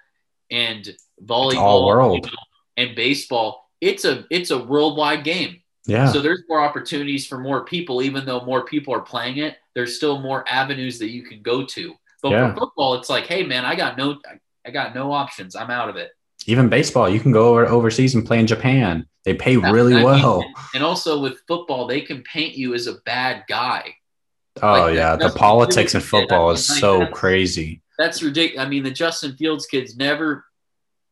and 0.50 0.96
volleyball 1.24 2.16
you 2.16 2.22
know, 2.22 2.38
and 2.78 2.96
baseball 2.96 3.70
it's 3.82 4.06
a 4.06 4.26
it's 4.32 4.52
a 4.52 4.58
worldwide 4.58 5.24
game. 5.24 5.62
Yeah. 5.86 6.12
so 6.12 6.20
there's 6.20 6.44
more 6.50 6.60
opportunities 6.62 7.26
for 7.28 7.38
more 7.38 7.64
people 7.64 8.02
even 8.02 8.26
though 8.26 8.42
more 8.44 8.66
people 8.66 8.94
are 8.94 9.02
playing 9.02 9.38
it 9.38 9.56
there's 9.74 9.96
still 9.96 10.20
more 10.20 10.44
avenues 10.50 11.00
that 11.00 11.10
you 11.12 11.24
can 11.24 11.42
go 11.42 11.64
to. 11.66 11.94
But 12.22 12.32
Yeah. 12.32 12.54
for 12.54 12.60
football 12.62 12.96
it's 12.96 13.10
like 13.10 13.28
hey 13.28 13.44
man 13.44 13.66
i 13.66 13.76
got 13.76 13.98
no 13.98 14.18
I 14.66 14.70
got 14.72 14.94
no 14.94 15.14
options. 15.14 15.56
I'm 15.56 15.70
out 15.70 15.88
of 15.88 15.96
it 15.96 16.12
Even 16.48 16.70
baseball, 16.70 17.10
you 17.10 17.20
can 17.20 17.32
go 17.32 17.50
over 17.50 17.66
overseas 17.68 18.16
and 18.16 18.26
play 18.26 18.40
in 18.40 18.48
Japan. 18.48 19.06
They 19.26 19.34
pay 19.34 19.58
Yeah, 19.58 19.72
really 19.72 19.94
I 19.94 19.98
mean, 19.98 20.06
well. 20.06 20.46
and 20.74 20.84
also 20.84 21.20
with 21.22 21.40
football, 21.48 21.86
they 21.88 22.02
can 22.02 22.24
paint 22.24 22.56
you 22.56 22.74
as 22.74 22.88
a 22.88 22.94
bad 23.06 23.44
guy. 23.50 23.94
Oh 24.64 24.72
like, 24.72 24.96
yeah, 24.96 25.16
the 25.18 25.30
politics 25.30 25.94
in 25.94 26.00
did, 26.00 26.08
I 26.08 26.10
football 26.10 26.48
mean, 26.48 26.56
is 26.56 26.70
like, 26.70 26.80
so 26.80 27.00
that's- 27.00 27.18
crazy. 27.18 27.82
That's 28.00 28.22
ridiculous. 28.24 28.66
I 28.66 28.70
mean, 28.70 28.84
the 28.84 28.92
Justin 28.92 29.36
Fields 29.36 29.66
kids 29.66 29.98
never. 29.98 30.46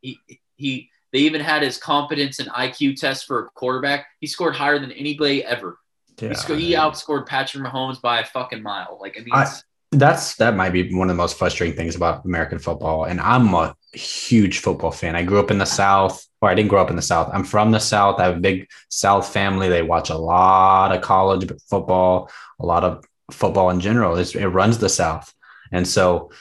He 0.01 0.19
he. 0.55 0.89
They 1.11 1.19
even 1.21 1.39
had 1.41 1.61
his 1.63 1.77
competence 1.77 2.39
and 2.39 2.49
IQ 2.49 2.99
test 2.99 3.25
for 3.25 3.39
a 3.45 3.49
quarterback. 3.51 4.05
He 4.19 4.27
scored 4.27 4.53
higher 4.55 4.77
than 4.79 4.91
anybody 4.91 5.43
ever. 5.45 5.77
Yeah. 6.19 6.29
He, 6.29 6.35
scored, 6.35 6.59
he 6.59 6.73
outscored 6.73 7.25
Patrick 7.25 7.63
Mahomes 7.63 8.01
by 8.01 8.19
a 8.19 8.25
fucking 8.25 8.61
mile. 8.61 8.97
Like 9.01 9.17
I 9.17 9.23
mean, 9.23 9.33
I- 9.33 9.51
That's 9.91 10.35
that 10.35 10.55
might 10.55 10.71
be 10.71 10.93
one 10.93 11.09
of 11.09 11.15
the 11.15 11.21
most 11.21 11.37
frustrating 11.37 11.75
things 11.75 11.95
about 11.95 12.23
American 12.25 12.59
football. 12.59 13.05
And 13.05 13.19
I'm 13.21 13.53
a 13.53 13.75
huge 13.95 14.59
football 14.59 14.91
fan. 14.91 15.15
I 15.15 15.23
grew 15.23 15.39
up 15.39 15.51
in 15.51 15.57
the 15.57 15.65
South, 15.65 16.25
or 16.41 16.49
I 16.49 16.55
didn't 16.55 16.69
grow 16.69 16.81
up 16.81 16.89
in 16.89 16.95
the 16.95 17.01
South. 17.01 17.29
I'm 17.33 17.43
from 17.43 17.71
the 17.71 17.79
South. 17.79 18.19
I 18.19 18.25
have 18.25 18.37
a 18.37 18.39
big 18.39 18.69
South 18.89 19.31
family. 19.31 19.69
They 19.69 19.81
watch 19.81 20.09
a 20.09 20.17
lot 20.17 20.95
of 20.95 21.01
college 21.01 21.49
football, 21.69 22.29
a 22.59 22.65
lot 22.65 22.83
of 22.83 23.05
football 23.31 23.69
in 23.69 23.79
general. 23.79 24.17
It's, 24.17 24.35
it 24.35 24.47
runs 24.47 24.77
the 24.77 24.89
South. 24.89 25.33
And 25.71 25.87
so 25.87 26.31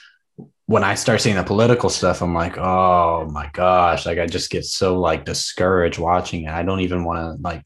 when 0.67 0.85
I 0.85 0.95
start 0.95 1.21
seeing 1.21 1.37
the 1.37 1.45
political 1.45 1.91
stuff, 1.91 2.23
I'm 2.23 2.35
like, 2.35 2.57
oh 2.59 3.29
my 3.31 3.51
gosh, 3.53 4.07
like 4.07 4.19
I 4.19 4.27
just 4.27 4.51
get 4.51 4.65
so 4.65 4.99
like 4.99 5.25
discouraged 5.25 5.99
watching 5.99 6.45
it. 6.45 6.51
I 6.51 6.63
don't 6.63 6.81
even 6.81 7.05
want 7.05 7.19
to 7.19 7.43
like 7.43 7.63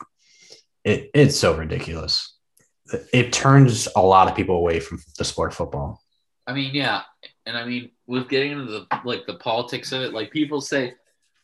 it. 0.84 1.10
It's 1.14 1.38
so 1.38 1.56
ridiculous. 1.56 2.34
It 3.12 3.32
turns 3.32 3.88
a 3.94 4.02
lot 4.02 4.28
of 4.28 4.36
people 4.36 4.56
away 4.56 4.80
from 4.80 5.00
the 5.16 5.24
sport 5.24 5.52
of 5.52 5.56
football. 5.56 6.02
I 6.46 6.54
mean, 6.54 6.74
yeah, 6.74 7.02
and 7.44 7.56
I 7.56 7.66
mean, 7.66 7.90
with 8.08 8.28
getting 8.28 8.52
into 8.52 8.64
the 8.64 8.86
like 9.04 9.26
the 9.26 9.34
politics 9.34 9.92
of 9.92 10.00
it, 10.00 10.12
like 10.12 10.32
people 10.32 10.60
say, 10.60 10.94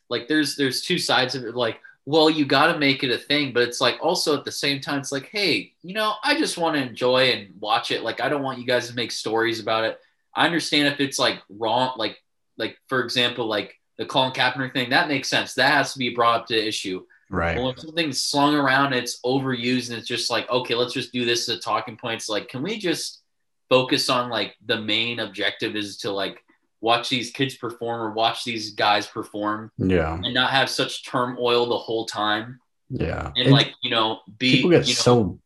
like 0.08 0.26
there's 0.26 0.56
there's 0.56 0.80
two 0.82 0.98
sides 0.98 1.34
of 1.34 1.44
it. 1.44 1.54
Like, 1.54 1.78
well, 2.06 2.28
you 2.28 2.46
got 2.46 2.72
to 2.72 2.78
make 2.78 3.04
it 3.04 3.10
a 3.10 3.18
thing, 3.18 3.52
but 3.52 3.62
it's 3.62 3.80
like 3.80 3.98
also 4.02 4.36
at 4.36 4.44
the 4.44 4.50
same 4.50 4.80
time, 4.80 4.98
it's 4.98 5.12
like, 5.12 5.28
hey, 5.30 5.72
you 5.82 5.94
know, 5.94 6.14
I 6.24 6.36
just 6.36 6.58
want 6.58 6.74
to 6.74 6.82
enjoy 6.82 7.30
and 7.30 7.54
watch 7.60 7.90
it. 7.90 8.02
Like, 8.02 8.20
I 8.20 8.28
don't 8.28 8.42
want 8.42 8.58
you 8.58 8.66
guys 8.66 8.88
to 8.88 8.94
make 8.94 9.12
stories 9.12 9.60
about 9.60 9.84
it. 9.84 10.00
I 10.34 10.46
understand 10.46 10.88
if 10.88 11.00
it's 11.00 11.18
like 11.18 11.40
wrong, 11.50 11.92
like 11.96 12.18
like 12.56 12.78
for 12.88 13.04
example, 13.04 13.46
like 13.46 13.78
the 13.98 14.06
Colin 14.06 14.32
Kaepernick 14.32 14.72
thing, 14.72 14.90
that 14.90 15.06
makes 15.06 15.28
sense. 15.28 15.54
That 15.54 15.70
has 15.70 15.92
to 15.92 15.98
be 15.98 16.14
brought 16.14 16.40
up 16.40 16.46
to 16.46 16.56
issue. 16.56 17.04
Right. 17.30 17.56
Well, 17.56 17.70
if 17.70 17.78
something's 17.78 18.24
slung 18.24 18.54
around, 18.54 18.94
it's 18.94 19.20
overused, 19.20 19.90
and 19.90 19.98
it's 19.98 20.08
just 20.08 20.30
like, 20.30 20.48
okay, 20.50 20.74
let's 20.74 20.94
just 20.94 21.12
do 21.12 21.26
this 21.26 21.48
as 21.48 21.58
a 21.58 21.60
talking 21.60 21.96
point. 21.96 22.16
It's 22.16 22.28
like, 22.28 22.48
can 22.48 22.62
we 22.62 22.78
just 22.78 23.20
focus 23.68 24.08
on 24.08 24.30
like 24.30 24.54
the 24.64 24.80
main 24.80 25.20
objective 25.20 25.76
is 25.76 25.98
to 25.98 26.10
like 26.10 26.42
watch 26.84 27.08
these 27.08 27.30
kids 27.38 27.54
perform 27.56 27.98
or 28.02 28.10
watch 28.12 28.44
these 28.44 28.64
guys 28.84 29.06
perform 29.06 29.70
Yeah. 29.78 30.14
and 30.24 30.34
not 30.34 30.50
have 30.50 30.68
such 30.70 30.92
turmoil 31.06 31.66
the 31.66 31.78
whole 31.86 32.04
time 32.06 32.60
Yeah. 32.90 33.30
and 33.36 33.48
It- 33.48 33.52
like 33.58 33.70
you 33.82 33.90
know 33.90 34.20
be 34.38 34.52
people 34.56 34.70
get 34.70 34.86
you 34.86 34.94
know, 34.94 35.06
so 35.08 35.38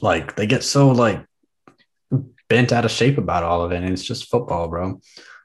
like 0.00 0.36
they 0.36 0.46
get 0.46 0.62
so 0.64 0.82
like 1.04 1.20
bent 2.48 2.72
out 2.72 2.84
of 2.84 2.90
shape 2.90 3.18
about 3.18 3.42
all 3.42 3.64
of 3.64 3.72
it. 3.72 3.82
And 3.82 3.90
it's 3.92 4.04
just 4.04 4.30
football, 4.30 4.68
bro. 4.68 5.00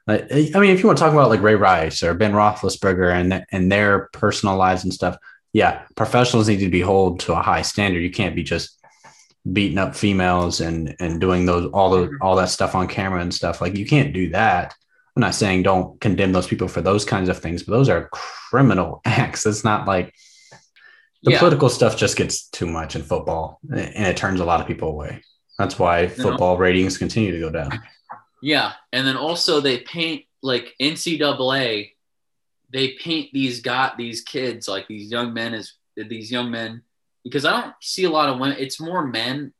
Like, 0.06 0.26
eh, 0.30 0.50
I 0.54 0.60
mean, 0.60 0.70
if 0.70 0.80
you 0.80 0.86
want 0.86 0.98
to 0.98 1.04
talk 1.04 1.12
about 1.12 1.30
like 1.30 1.42
Ray 1.42 1.54
Rice 1.54 2.02
or 2.02 2.14
Ben 2.14 2.32
Roethlisberger 2.32 3.12
and 3.12 3.44
and 3.50 3.72
their 3.72 4.08
personal 4.12 4.56
lives 4.56 4.84
and 4.84 4.92
stuff, 4.92 5.16
yeah, 5.52 5.82
professionals 5.96 6.48
need 6.48 6.58
to 6.60 6.68
be 6.68 6.80
held 6.80 7.20
to 7.20 7.32
a 7.32 7.42
high 7.42 7.62
standard. 7.62 8.00
You 8.00 8.10
can't 8.10 8.36
be 8.36 8.42
just 8.42 8.78
beating 9.50 9.78
up 9.78 9.96
females 9.96 10.60
and 10.60 10.94
and 11.00 11.20
doing 11.20 11.46
those 11.46 11.70
all 11.72 11.90
the 11.90 12.10
all 12.20 12.36
that 12.36 12.50
stuff 12.50 12.74
on 12.74 12.86
camera 12.86 13.20
and 13.22 13.32
stuff. 13.34 13.60
Like 13.60 13.76
you 13.76 13.86
can't 13.86 14.12
do 14.12 14.30
that. 14.30 14.74
I'm 15.20 15.26
not 15.26 15.34
saying 15.34 15.64
don't 15.64 16.00
condemn 16.00 16.32
those 16.32 16.46
people 16.46 16.66
for 16.66 16.80
those 16.80 17.04
kinds 17.04 17.28
of 17.28 17.38
things, 17.38 17.62
but 17.62 17.72
those 17.72 17.90
are 17.90 18.08
criminal 18.08 19.02
acts. 19.04 19.44
It's 19.44 19.64
not 19.64 19.86
like 19.86 20.14
the 21.22 21.32
Yeah. 21.32 21.38
political 21.38 21.68
stuff 21.68 21.94
just 21.98 22.16
gets 22.16 22.48
too 22.48 22.64
much 22.64 22.96
in 22.96 23.02
football 23.02 23.60
and 23.70 24.06
it 24.06 24.16
turns 24.16 24.40
a 24.40 24.46
lot 24.46 24.62
of 24.62 24.66
people 24.66 24.88
away. 24.88 25.22
That's 25.58 25.78
why 25.78 26.08
football 26.08 26.56
ratings 26.56 26.96
continue 26.96 27.32
to 27.32 27.38
go 27.38 27.50
down. 27.50 27.82
Yeah, 28.40 28.72
and 28.94 29.06
then 29.06 29.18
also 29.18 29.60
they 29.60 29.80
paint 29.80 30.24
like 30.42 30.72
NCAA. 30.80 31.90
They 32.72 32.92
paint 32.92 33.28
these 33.34 33.60
got 33.60 33.98
these 33.98 34.22
kids 34.22 34.68
like 34.68 34.88
these 34.88 35.10
young 35.10 35.34
men 35.34 35.52
as 35.52 35.74
these 35.98 36.32
young 36.32 36.50
men 36.50 36.80
because 37.24 37.44
I 37.44 37.60
don't 37.60 37.74
see 37.82 38.04
a 38.04 38.10
lot 38.10 38.30
of 38.30 38.38
women. 38.38 38.56
It's 38.58 38.80
more 38.80 39.06
men. 39.06 39.52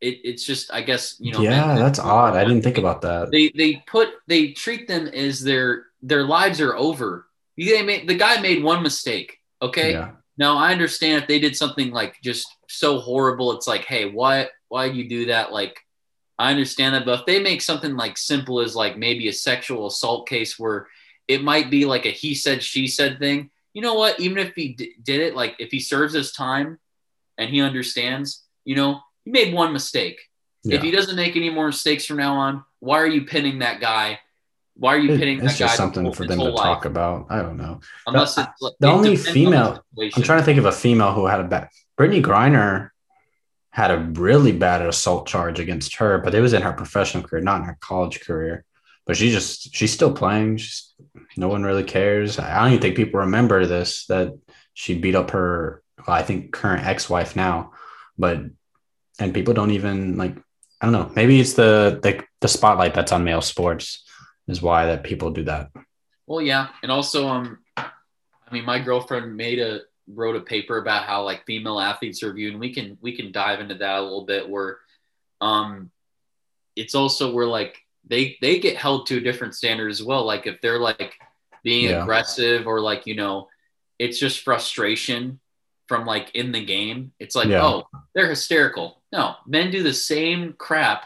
It, 0.00 0.20
it's 0.24 0.44
just 0.44 0.72
I 0.72 0.82
guess 0.82 1.16
you 1.18 1.32
know. 1.32 1.40
yeah, 1.40 1.66
men- 1.66 1.76
that's 1.76 1.98
odd. 1.98 2.34
I 2.34 2.44
didn't 2.44 2.62
think 2.62 2.78
about 2.78 3.02
that. 3.02 3.30
They 3.30 3.50
they 3.56 3.82
put 3.86 4.10
they 4.26 4.52
treat 4.52 4.86
them 4.88 5.08
as 5.08 5.42
their 5.42 5.86
their 6.02 6.24
lives 6.24 6.60
are 6.60 6.76
over. 6.76 7.26
They 7.56 7.82
made 7.82 8.08
the 8.08 8.14
guy 8.14 8.40
made 8.40 8.62
one 8.62 8.82
mistake. 8.82 9.38
Okay. 9.62 9.92
Yeah. 9.92 10.10
Now 10.36 10.58
I 10.58 10.72
understand 10.72 11.22
if 11.22 11.28
they 11.28 11.38
did 11.38 11.56
something 11.56 11.90
like 11.90 12.20
just 12.22 12.46
so 12.68 12.98
horrible, 12.98 13.52
it's 13.52 13.66
like, 13.66 13.86
hey, 13.86 14.10
why 14.10 14.48
why 14.68 14.88
do 14.88 14.96
you 14.96 15.08
do 15.08 15.26
that? 15.26 15.52
Like, 15.52 15.78
I 16.38 16.50
understand 16.50 16.94
that, 16.94 17.06
but 17.06 17.20
if 17.20 17.26
they 17.26 17.40
make 17.40 17.62
something 17.62 17.96
like 17.96 18.18
simple 18.18 18.60
as 18.60 18.76
like 18.76 18.98
maybe 18.98 19.28
a 19.28 19.32
sexual 19.32 19.86
assault 19.86 20.28
case 20.28 20.58
where 20.58 20.88
it 21.26 21.42
might 21.42 21.70
be 21.70 21.86
like 21.86 22.04
a 22.04 22.10
he 22.10 22.34
said 22.34 22.62
she 22.62 22.86
said 22.86 23.18
thing, 23.18 23.50
you 23.72 23.80
know 23.80 23.94
what? 23.94 24.20
Even 24.20 24.38
if 24.38 24.54
he 24.54 24.74
d- 24.74 24.94
did 25.02 25.20
it, 25.20 25.34
like 25.34 25.56
if 25.58 25.70
he 25.70 25.80
serves 25.80 26.12
his 26.12 26.32
time 26.32 26.78
and 27.38 27.48
he 27.48 27.60
understands, 27.62 28.44
you 28.64 28.76
know, 28.76 29.00
he 29.26 29.30
made 29.32 29.52
one 29.52 29.72
mistake. 29.74 30.20
Yeah. 30.62 30.76
If 30.76 30.82
he 30.82 30.90
doesn't 30.90 31.16
make 31.16 31.36
any 31.36 31.50
more 31.50 31.66
mistakes 31.66 32.06
from 32.06 32.16
now 32.16 32.36
on, 32.36 32.64
why 32.80 32.98
are 33.00 33.06
you 33.06 33.24
pinning 33.26 33.58
that 33.58 33.80
guy? 33.80 34.20
Why 34.76 34.94
are 34.94 34.98
you 34.98 35.12
It- 35.14 35.18
pinning 35.18 35.38
it's 35.44 35.54
that 35.54 35.58
guy? 35.58 35.66
just 35.66 35.76
something 35.76 36.12
for 36.12 36.26
them 36.26 36.38
to 36.38 36.44
whole 36.46 36.56
talk 36.56 36.84
about. 36.84 37.26
I 37.28 37.42
don't 37.42 37.56
know. 37.56 37.80
Unless 38.06 38.36
The- 38.36 38.42
it's 38.42 38.76
the 38.80 38.86
it 38.86 38.90
only 38.90 39.10
depends 39.16 39.26
on 39.28 39.34
the 39.34 39.40
female- 39.40 39.84
I'm 40.16 40.22
trying 40.22 40.38
to 40.38 40.44
think 40.44 40.58
of 40.58 40.64
a 40.64 40.72
female 40.72 41.12
who 41.12 41.26
had 41.26 41.40
a 41.40 41.44
bad. 41.44 41.68
Brittney 41.98 42.22
Griner 42.22 42.90
had 43.70 43.90
a 43.90 43.98
really 43.98 44.52
bad 44.52 44.82
assault 44.82 45.26
charge 45.26 45.58
against 45.58 45.96
her, 45.96 46.18
but 46.18 46.34
it 46.34 46.40
was 46.40 46.52
in 46.52 46.62
her 46.62 46.72
professional 46.72 47.22
career, 47.24 47.42
not 47.42 47.60
in 47.60 47.66
her 47.66 47.76
college 47.80 48.20
career. 48.20 48.64
But 49.06 49.16
she 49.16 49.30
just 49.30 49.74
she's 49.74 49.92
still 49.92 50.12
playing. 50.12 50.56
She's, 50.58 50.94
no 51.36 51.48
one 51.48 51.62
really 51.62 51.84
cares. 51.84 52.38
I 52.38 52.58
don't 52.60 52.68
even 52.72 52.80
think 52.82 52.96
people 52.96 53.20
remember 53.20 53.66
this 53.66 54.06
that 54.06 54.32
she 54.74 54.98
beat 54.98 55.14
up 55.14 55.30
her. 55.32 55.82
Well, 56.06 56.16
I 56.16 56.22
think 56.22 56.52
current 56.52 56.84
ex-wife 56.86 57.34
now, 57.36 57.72
but 58.18 58.40
and 59.18 59.34
people 59.34 59.54
don't 59.54 59.70
even 59.72 60.16
like. 60.16 60.36
I 60.80 60.86
don't 60.86 60.92
know. 60.92 61.10
Maybe 61.16 61.40
it's 61.40 61.54
the 61.54 61.98
the 62.02 62.22
the 62.40 62.48
spotlight 62.48 62.94
that's 62.94 63.12
on 63.12 63.24
male 63.24 63.40
sports 63.40 64.04
is 64.46 64.60
why 64.60 64.86
that 64.86 65.04
people 65.04 65.30
do 65.30 65.44
that. 65.44 65.70
Well, 66.26 66.42
yeah, 66.42 66.68
and 66.82 66.92
also, 66.92 67.26
um, 67.28 67.58
I 67.76 67.88
mean, 68.52 68.64
my 68.64 68.78
girlfriend 68.78 69.36
made 69.36 69.58
a 69.58 69.80
wrote 70.08 70.36
a 70.36 70.40
paper 70.40 70.78
about 70.78 71.04
how 71.04 71.24
like 71.24 71.46
female 71.46 71.80
athletes 71.80 72.22
are 72.22 72.32
viewed, 72.32 72.52
and 72.52 72.60
we 72.60 72.74
can 72.74 72.98
we 73.00 73.16
can 73.16 73.32
dive 73.32 73.60
into 73.60 73.74
that 73.76 73.98
a 73.98 74.02
little 74.02 74.26
bit. 74.26 74.48
Where, 74.48 74.78
um, 75.40 75.90
it's 76.76 76.94
also 76.94 77.32
where 77.32 77.46
like 77.46 77.78
they 78.06 78.36
they 78.42 78.58
get 78.58 78.76
held 78.76 79.06
to 79.06 79.16
a 79.16 79.20
different 79.20 79.54
standard 79.54 79.90
as 79.90 80.02
well. 80.02 80.24
Like 80.26 80.46
if 80.46 80.60
they're 80.60 80.78
like 80.78 81.14
being 81.64 81.84
Yeah. 81.90 82.02
aggressive 82.02 82.66
or 82.66 82.80
like 82.80 83.06
you 83.06 83.14
know, 83.16 83.48
it's 83.98 84.18
just 84.18 84.40
frustration 84.44 85.40
from 85.88 86.04
like 86.06 86.30
in 86.34 86.52
the 86.52 86.64
game. 86.64 87.12
It's 87.18 87.34
like 87.36 87.48
Yeah. 87.48 87.64
oh 87.64 87.88
they're 88.14 88.28
hysterical. 88.28 89.02
No, 89.12 89.34
men 89.46 89.70
do 89.70 89.82
the 89.82 89.94
same 89.94 90.54
crap. 90.54 91.04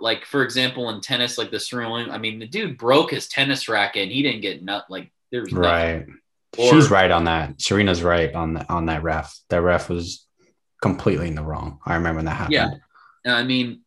Like 0.00 0.24
for 0.24 0.42
example, 0.42 0.88
in 0.90 1.00
tennis, 1.00 1.38
like 1.38 1.50
the 1.50 1.60
Serena 1.60 1.90
Williams. 1.90 2.12
I 2.12 2.18
mean, 2.18 2.38
the 2.38 2.46
dude 2.48 2.78
broke 2.78 3.10
his 3.10 3.28
tennis 3.28 3.68
racket 3.68 4.04
and 4.04 4.12
he 4.12 4.22
didn't 4.22 4.40
get 4.42 4.62
nut. 4.62 4.84
Like 4.88 5.10
there's. 5.30 5.52
Right. 5.52 6.06
Or- 6.56 6.70
She's 6.72 6.90
right 6.90 7.10
on 7.10 7.24
that. 7.24 7.60
Serena's 7.60 8.02
right 8.02 8.34
on 8.34 8.54
the, 8.54 8.68
on 8.72 8.86
that 8.86 9.02
ref. 9.02 9.38
That 9.50 9.60
ref 9.62 9.88
was 9.88 10.26
completely 10.82 11.28
in 11.28 11.34
the 11.34 11.42
wrong. 11.44 11.78
I 11.84 11.94
remember 11.94 12.16
when 12.18 12.24
that 12.24 12.32
happened. 12.36 12.54
Yeah. 12.54 12.70
And 13.24 13.34
I 13.34 13.42
mean, 13.44 13.82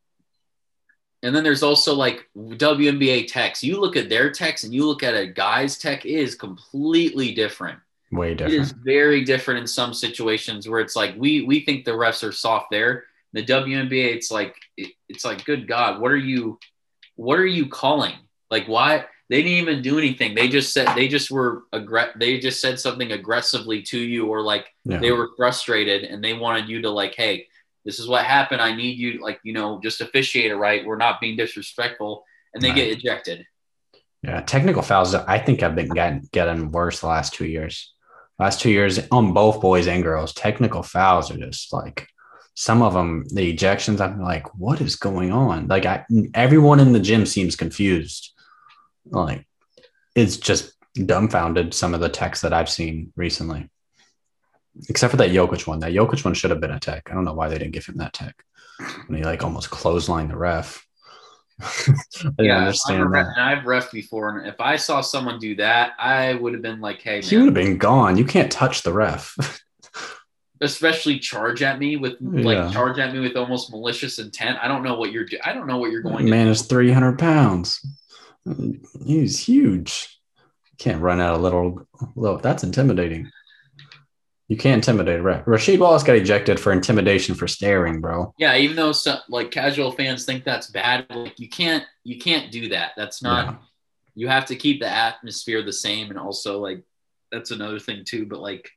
and 1.23 1.35
then 1.35 1.43
there's 1.43 1.63
also 1.63 1.93
like 1.95 2.29
WNBA 2.37 3.27
techs. 3.27 3.63
You 3.63 3.79
look 3.79 3.95
at 3.97 4.09
their 4.09 4.31
techs 4.31 4.63
and 4.63 4.73
you 4.73 4.85
look 4.87 5.03
at 5.03 5.15
a 5.15 5.27
guy's 5.27 5.77
tech, 5.77 6.05
it 6.05 6.11
is 6.11 6.35
completely 6.35 7.33
different. 7.33 7.79
Way 8.11 8.33
different. 8.35 8.55
It 8.55 8.61
is 8.61 8.71
very 8.73 9.23
different 9.23 9.61
in 9.61 9.67
some 9.67 9.93
situations 9.93 10.67
where 10.67 10.81
it's 10.81 10.95
like 10.95 11.15
we 11.17 11.43
we 11.43 11.61
think 11.61 11.85
the 11.85 11.91
refs 11.91 12.27
are 12.27 12.31
soft 12.33 12.67
there. 12.71 13.05
The 13.33 13.43
WNBA, 13.43 14.13
it's 14.15 14.29
like 14.31 14.55
it, 14.75 14.91
it's 15.07 15.23
like 15.23 15.45
good 15.45 15.67
God, 15.67 16.01
what 16.01 16.11
are 16.11 16.17
you 16.17 16.59
what 17.15 17.39
are 17.39 17.45
you 17.45 17.67
calling? 17.67 18.15
Like 18.49 18.67
why 18.67 19.05
they 19.29 19.37
didn't 19.41 19.59
even 19.59 19.81
do 19.81 19.97
anything. 19.97 20.35
They 20.35 20.49
just 20.49 20.73
said 20.73 20.93
they 20.93 21.07
just 21.07 21.31
were 21.31 21.63
aggr- 21.73 22.19
they 22.19 22.37
just 22.39 22.59
said 22.59 22.77
something 22.81 23.13
aggressively 23.13 23.81
to 23.83 23.97
you 23.97 24.27
or 24.27 24.41
like 24.41 24.67
Yeah. 24.83 24.97
they 24.99 25.11
were 25.13 25.29
frustrated 25.37 26.03
and 26.03 26.21
they 26.21 26.33
wanted 26.33 26.67
you 26.67 26.81
to 26.81 26.89
like, 26.89 27.15
hey, 27.15 27.47
this 27.85 27.97
is 27.97 28.09
what 28.09 28.25
happened. 28.25 28.59
I 28.61 28.75
need 28.75 28.97
you 28.97 29.21
like, 29.23 29.39
you 29.43 29.53
know, 29.53 29.79
just 29.81 30.01
officiate 30.01 30.51
it 30.51 30.57
right. 30.57 30.85
We're 30.85 30.97
not 30.97 31.21
being 31.21 31.37
disrespectful. 31.37 32.25
And 32.53 32.61
they 32.61 32.67
Right. 32.69 32.75
get 32.75 32.89
ejected. 32.97 33.45
yeah. 34.21 34.41
Technical 34.41 34.81
fouls, 34.81 35.15
I 35.15 35.39
think 35.39 35.61
have 35.61 35.75
been 35.75 35.87
getting, 35.87 36.27
getting 36.33 36.69
worse 36.71 36.99
the 36.99 37.07
last 37.07 37.33
two 37.33 37.45
years. 37.45 37.93
Last 38.41 38.59
two 38.59 38.71
years 38.71 38.99
on 39.11 39.33
both 39.33 39.61
boys 39.61 39.87
and 39.87 40.01
girls, 40.01 40.33
technical 40.33 40.81
fouls 40.81 41.29
are 41.29 41.37
just 41.37 41.71
like 41.71 42.07
some 42.55 42.81
of 42.81 42.95
them, 42.95 43.23
the 43.27 43.55
ejections, 43.55 44.01
I'm 44.01 44.19
like, 44.19 44.57
what 44.57 44.81
is 44.81 44.95
going 44.95 45.31
on? 45.31 45.67
Like 45.67 45.85
I, 45.85 46.05
everyone 46.33 46.79
in 46.79 46.91
the 46.91 46.99
gym 46.99 47.27
seems 47.27 47.55
confused. 47.55 48.33
Like 49.05 49.45
it's 50.15 50.37
just 50.37 50.73
dumbfounded 50.95 51.75
some 51.75 51.93
of 51.93 51.99
the 51.99 52.09
techs 52.09 52.41
that 52.41 52.51
I've 52.51 52.67
seen 52.67 53.13
recently. 53.15 53.69
Except 54.89 55.11
for 55.11 55.17
that 55.17 55.29
Jokic 55.29 55.67
one. 55.67 55.79
That 55.79 55.91
Jokic 55.91 56.25
one 56.25 56.33
should 56.33 56.49
have 56.49 56.61
been 56.61 56.71
a 56.71 56.79
tech. 56.79 57.09
I 57.11 57.13
don't 57.13 57.25
know 57.25 57.35
why 57.35 57.47
they 57.47 57.59
didn't 57.59 57.73
give 57.73 57.85
him 57.85 57.97
that 57.97 58.13
tech. 58.13 58.43
When 59.05 59.19
he 59.19 59.23
like 59.23 59.43
almost 59.43 59.69
clotheslined 59.69 60.29
the 60.29 60.35
ref. 60.35 60.83
I 61.87 62.29
didn't 62.37 62.51
understand 62.57 63.01
I'm 63.03 63.07
a 63.07 63.11
that. 63.11 63.25
and 63.37 63.43
I've 63.43 63.63
refed 63.65 63.91
before. 63.91 64.37
And 64.39 64.47
if 64.47 64.59
I 64.59 64.75
saw 64.75 65.01
someone 65.01 65.39
do 65.39 65.55
that, 65.57 65.93
I 65.99 66.33
would 66.33 66.53
have 66.53 66.61
been 66.61 66.81
like, 66.81 67.01
hey, 67.01 67.21
He 67.21 67.37
would 67.37 67.45
have 67.45 67.53
been 67.53 67.77
gone. 67.77 68.17
You 68.17 68.25
can't 68.25 68.51
touch 68.51 68.83
the 68.83 68.93
ref. 68.93 69.35
especially 70.61 71.17
charge 71.17 71.63
at 71.63 71.79
me 71.79 71.97
with 71.97 72.17
Yeah. 72.21 72.43
like 72.43 72.71
charge 72.71 72.99
at 72.99 73.13
me 73.13 73.19
with 73.19 73.35
almost 73.35 73.71
malicious 73.71 74.19
intent. 74.19 74.59
I 74.61 74.67
don't 74.67 74.83
know 74.83 74.95
what 74.95 75.11
you're, 75.11 75.25
I 75.43 75.53
don't 75.53 75.65
know 75.67 75.77
what 75.77 75.91
you're 75.91 76.03
going 76.03 76.25
to 76.25 76.31
Man 76.31 76.47
is 76.47 76.61
300 76.63 77.17
pounds. 77.17 77.83
He's 79.03 79.39
huge. 79.39 80.19
Can't 80.77 81.01
run 81.01 81.19
out 81.19 81.35
a 81.35 81.41
little, 81.41 81.87
little. 82.15 82.37
That's 82.37 82.63
intimidating. 82.63 83.29
You 84.51 84.57
can't 84.57 84.85
intimidate. 84.85 85.21
Rasheed 85.21 85.79
Wallace 85.79 86.03
got 86.03 86.17
ejected 86.17 86.59
for 86.59 86.73
intimidation 86.73 87.35
for 87.35 87.47
staring, 87.47 88.01
bro. 88.01 88.33
Yeah, 88.37 88.57
even 88.57 88.75
though 88.75 88.91
some, 88.91 89.19
like 89.29 89.49
casual 89.49 89.93
fans 89.93 90.25
think 90.25 90.43
that's 90.43 90.67
bad, 90.67 91.05
like 91.09 91.39
you 91.39 91.47
can't 91.47 91.85
you 92.03 92.19
can't 92.19 92.51
do 92.51 92.67
that. 92.67 92.91
That's 92.97 93.23
not 93.23 93.45
Yeah. 93.45 93.55
you 94.15 94.27
have 94.27 94.45
to 94.47 94.57
keep 94.57 94.81
the 94.81 94.89
atmosphere 94.89 95.63
the 95.63 95.71
same 95.71 96.09
and 96.09 96.19
also 96.19 96.59
like 96.59 96.83
that's 97.31 97.51
another 97.51 97.79
thing 97.79 98.03
too 98.03 98.25
but 98.25 98.41
like 98.41 98.69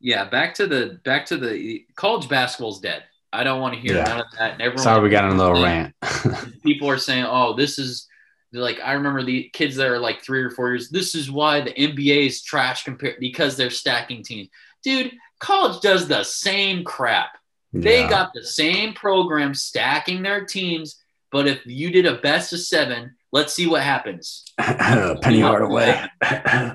yeah 0.00 0.24
back 0.24 0.52
to 0.54 0.66
the 0.66 0.98
back 1.04 1.26
to 1.26 1.36
the 1.36 1.84
college 1.94 2.28
basketball's 2.28 2.80
dead 2.80 3.04
i 3.32 3.44
don't 3.44 3.60
want 3.60 3.74
to 3.74 3.80
hear 3.80 3.98
Yeah. 3.98 4.02
none 4.02 4.20
of 4.22 4.26
that 4.36 4.54
and 4.54 4.62
everyone 4.62 4.82
Sorry, 4.82 5.00
we 5.00 5.10
got 5.10 5.26
in 5.30 5.30
a 5.30 5.40
little 5.40 5.62
rant. 5.62 5.94
people 6.64 6.90
are 6.90 6.98
saying 6.98 7.24
oh 7.24 7.54
this 7.54 7.78
is 7.78 8.08
like 8.52 8.80
i 8.84 8.94
remember 8.94 9.22
the 9.22 9.48
kids 9.52 9.76
that 9.76 9.86
are 9.86 10.00
like 10.00 10.22
three 10.22 10.42
or 10.42 10.50
four 10.50 10.70
years 10.70 10.88
this 10.90 11.14
is 11.14 11.30
why 11.30 11.60
the 11.60 11.72
nba 11.74 12.26
is 12.26 12.42
trash 12.42 12.82
compared 12.82 13.20
because 13.20 13.56
they're 13.56 13.70
stacking 13.70 14.24
teams 14.24 14.48
dude 14.88 15.12
college 15.38 15.80
does 15.80 16.08
the 16.08 16.22
same 16.24 16.82
crap 16.84 17.30
they 17.72 18.00
got 18.08 18.30
the 18.34 18.42
same 18.42 18.94
program 18.94 19.52
stacking 19.54 20.22
their 20.22 20.44
teams 20.44 21.02
but 21.30 21.46
if 21.46 21.60
you 21.66 21.90
did 21.90 22.06
a 22.06 22.16
best 22.28 22.52
of 22.54 22.60
seven 22.60 23.14
let's 23.32 23.52
see 23.52 23.66
what 23.66 23.82
happens 23.82 24.44
Penny 24.58 25.40
Hardaway. 25.40 25.90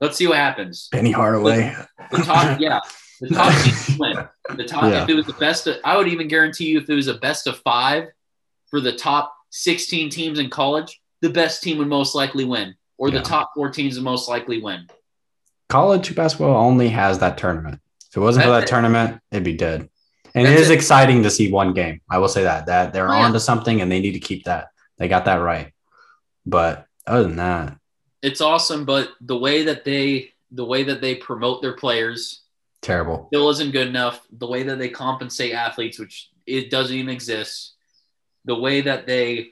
let's 0.00 0.16
see 0.16 0.26
what 0.26 0.36
happens 0.36 0.88
Penny 0.92 1.10
Hardaway. 1.12 1.74
The 2.10 2.18
top, 2.18 2.60
yeah, 2.60 2.80
the 3.20 3.28
top 3.30 3.52
teams 3.64 3.96
win. 3.98 4.28
The 4.56 4.64
top, 4.64 4.84
Yeah. 4.84 5.02
if 5.02 5.08
it 5.08 5.14
was 5.14 5.26
the 5.26 5.32
best, 5.34 5.66
of, 5.66 5.76
I 5.84 5.96
would 5.96 6.08
even 6.08 6.28
guarantee 6.28 6.66
you, 6.66 6.78
if 6.78 6.88
it 6.88 6.94
was 6.94 7.08
a 7.08 7.14
best 7.14 7.46
of 7.46 7.58
five 7.60 8.04
for 8.70 8.80
the 8.80 8.92
top 8.92 9.34
16 9.50 10.10
teams 10.10 10.38
in 10.38 10.50
college, 10.50 11.00
the 11.22 11.30
best 11.30 11.62
team 11.62 11.78
would 11.78 11.88
most 11.88 12.14
likely 12.14 12.44
win, 12.44 12.74
or 12.98 13.10
the 13.10 13.22
top 13.22 13.52
four 13.54 13.70
teams 13.70 13.96
would 13.96 14.04
most 14.04 14.28
likely 14.28 14.60
win. 14.60 14.86
College 15.68 16.14
basketball 16.14 16.56
only 16.56 16.88
has 16.88 17.18
that 17.18 17.38
tournament. 17.38 17.80
If 18.10 18.16
it 18.16 18.20
wasn't 18.20 18.44
for 18.44 18.52
that 18.52 18.64
it. 18.64 18.68
tournament, 18.68 19.20
it'd 19.30 19.42
be 19.44 19.56
dead. 19.56 19.88
And 20.34 20.46
it 20.46 20.58
is 20.58 20.70
it. 20.70 20.74
exciting 20.74 21.22
to 21.22 21.30
see 21.30 21.50
one 21.50 21.72
game. 21.72 22.00
I 22.10 22.18
will 22.18 22.28
say 22.28 22.42
that 22.44 22.66
that 22.66 22.92
they're 22.92 23.08
Oh, 23.10 23.12
yeah. 23.16 23.24
on 23.24 23.32
to 23.32 23.40
something 23.40 23.80
and 23.80 23.90
they 23.90 24.00
need 24.00 24.12
to 24.12 24.20
keep 24.20 24.44
that. 24.44 24.68
They 24.98 25.08
got 25.08 25.24
that 25.24 25.36
right. 25.36 25.72
But 26.44 26.86
other 27.06 27.24
than 27.24 27.36
that, 27.36 27.78
it's 28.22 28.40
awesome, 28.40 28.84
but 28.84 29.10
the 29.20 29.36
way 29.36 29.64
that 29.64 29.84
they 29.84 30.30
the 30.50 30.64
way 30.64 30.84
that 30.84 31.00
they 31.00 31.14
promote 31.16 31.60
their 31.62 31.72
players 31.74 32.42
terrible. 32.82 33.26
still 33.28 33.50
isn't 33.50 33.72
good 33.72 33.88
enough. 33.88 34.24
The 34.30 34.46
way 34.46 34.62
that 34.64 34.78
they 34.78 34.88
compensate 34.88 35.52
athletes, 35.52 35.98
which 35.98 36.30
it 36.46 36.70
doesn't 36.70 36.94
even 36.94 37.08
exist, 37.10 37.74
the 38.44 38.54
way 38.54 38.80
that 38.82 39.06
they 39.06 39.50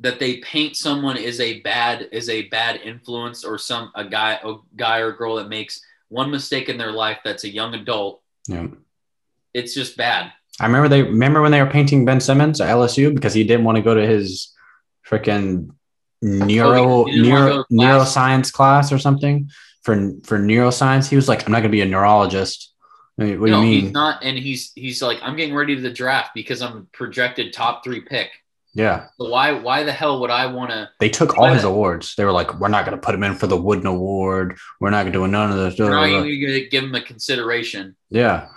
that 0.00 0.18
they 0.18 0.38
paint 0.38 0.76
someone 0.76 1.16
as 1.16 1.40
a 1.40 1.60
bad 1.60 2.08
is 2.12 2.28
a 2.28 2.48
bad 2.48 2.80
influence 2.82 3.44
or 3.44 3.58
some 3.58 3.90
a 3.94 4.04
guy 4.04 4.38
a 4.44 4.54
guy 4.76 4.98
or 4.98 5.12
girl 5.12 5.36
that 5.36 5.48
makes 5.48 5.80
one 6.08 6.30
mistake 6.30 6.68
in 6.68 6.78
their 6.78 6.92
life 6.92 7.18
that's 7.24 7.44
a 7.44 7.48
young 7.48 7.74
adult. 7.74 8.22
Yeah. 8.46 8.68
It's 9.54 9.74
just 9.74 9.96
bad. 9.96 10.32
I 10.60 10.66
remember 10.66 10.88
they 10.88 11.02
remember 11.02 11.42
when 11.42 11.52
they 11.52 11.62
were 11.62 11.70
painting 11.70 12.04
Ben 12.04 12.20
Simmons 12.20 12.60
at 12.60 12.68
LSU 12.68 13.14
because 13.14 13.34
he 13.34 13.44
didn't 13.44 13.64
want 13.64 13.76
to 13.76 13.82
go 13.82 13.94
to 13.94 14.06
his 14.06 14.54
freaking 15.06 15.70
neuro 16.22 16.82
Oh, 16.82 17.04
he 17.04 17.22
didn't 17.22 17.30
wanna 17.30 17.46
neuro 17.46 17.64
neuroscience 17.70 18.52
class 18.52 18.92
or 18.92 18.98
something 18.98 19.50
for 19.82 19.94
for 20.24 20.38
neuroscience. 20.38 21.08
He 21.08 21.16
was 21.16 21.28
like, 21.28 21.46
I'm 21.46 21.52
not 21.52 21.60
gonna 21.60 21.70
be 21.70 21.82
a 21.82 21.86
neurologist. 21.86 22.72
I 23.18 23.24
mean, 23.24 23.40
what 23.40 23.50
no, 23.50 23.60
do 23.62 23.66
you 23.66 23.74
he's 23.74 23.82
mean? 23.84 23.92
not, 23.92 24.22
and 24.22 24.36
he's 24.36 24.72
he's 24.74 25.00
like, 25.00 25.18
I'm 25.22 25.36
getting 25.36 25.54
ready 25.54 25.74
to 25.74 25.80
the 25.80 25.90
draft 25.90 26.32
because 26.34 26.60
I'm 26.60 26.86
projected 26.92 27.52
top 27.52 27.82
three 27.82 28.00
pick. 28.00 28.30
Yeah. 28.76 29.06
So 29.18 29.30
why 29.30 29.52
why 29.52 29.82
the 29.84 29.92
hell 29.92 30.20
would 30.20 30.30
I 30.30 30.46
want 30.46 30.70
to? 30.70 30.90
They 31.00 31.08
took 31.08 31.38
all 31.38 31.46
his 31.52 31.64
awards. 31.64 32.14
They 32.14 32.24
were 32.24 32.32
like, 32.32 32.60
We're 32.60 32.68
not 32.68 32.84
gonna 32.84 32.98
put 32.98 33.14
him 33.14 33.24
in 33.24 33.34
for 33.34 33.46
the 33.46 33.56
Wooden 33.56 33.86
Award. 33.86 34.58
We're 34.80 34.90
not 34.90 35.04
gonna 35.04 35.12
do 35.12 35.26
none 35.26 35.50
of 35.50 35.56
this. 35.56 35.78
You're 35.78 35.90
not 35.90 36.06
even 36.08 36.22
going 36.22 36.62
to 36.62 36.68
give 36.68 36.84
him 36.84 36.94
a 36.94 37.00
consideration. 37.00 37.96
Yeah. 38.10 38.48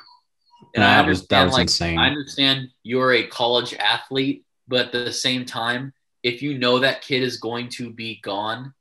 And 0.75 0.83
I 0.83 1.01
that 1.01 1.07
was 1.07 1.25
that 1.27 1.41
understand, 1.43 1.45
was 1.47 1.53
like, 1.53 1.61
insane. 1.63 1.97
I 1.97 2.07
understand 2.07 2.67
you're 2.83 3.13
a 3.13 3.25
college 3.27 3.73
athlete, 3.73 4.45
but 4.67 4.87
at 4.87 4.91
the 4.91 5.13
same 5.13 5.45
time, 5.45 5.93
if 6.21 6.41
you 6.41 6.57
know 6.59 6.79
that 6.79 7.01
kid 7.01 7.23
is 7.23 7.37
going 7.37 7.69
to 7.69 7.89
be 7.91 8.19
gone, 8.21 8.73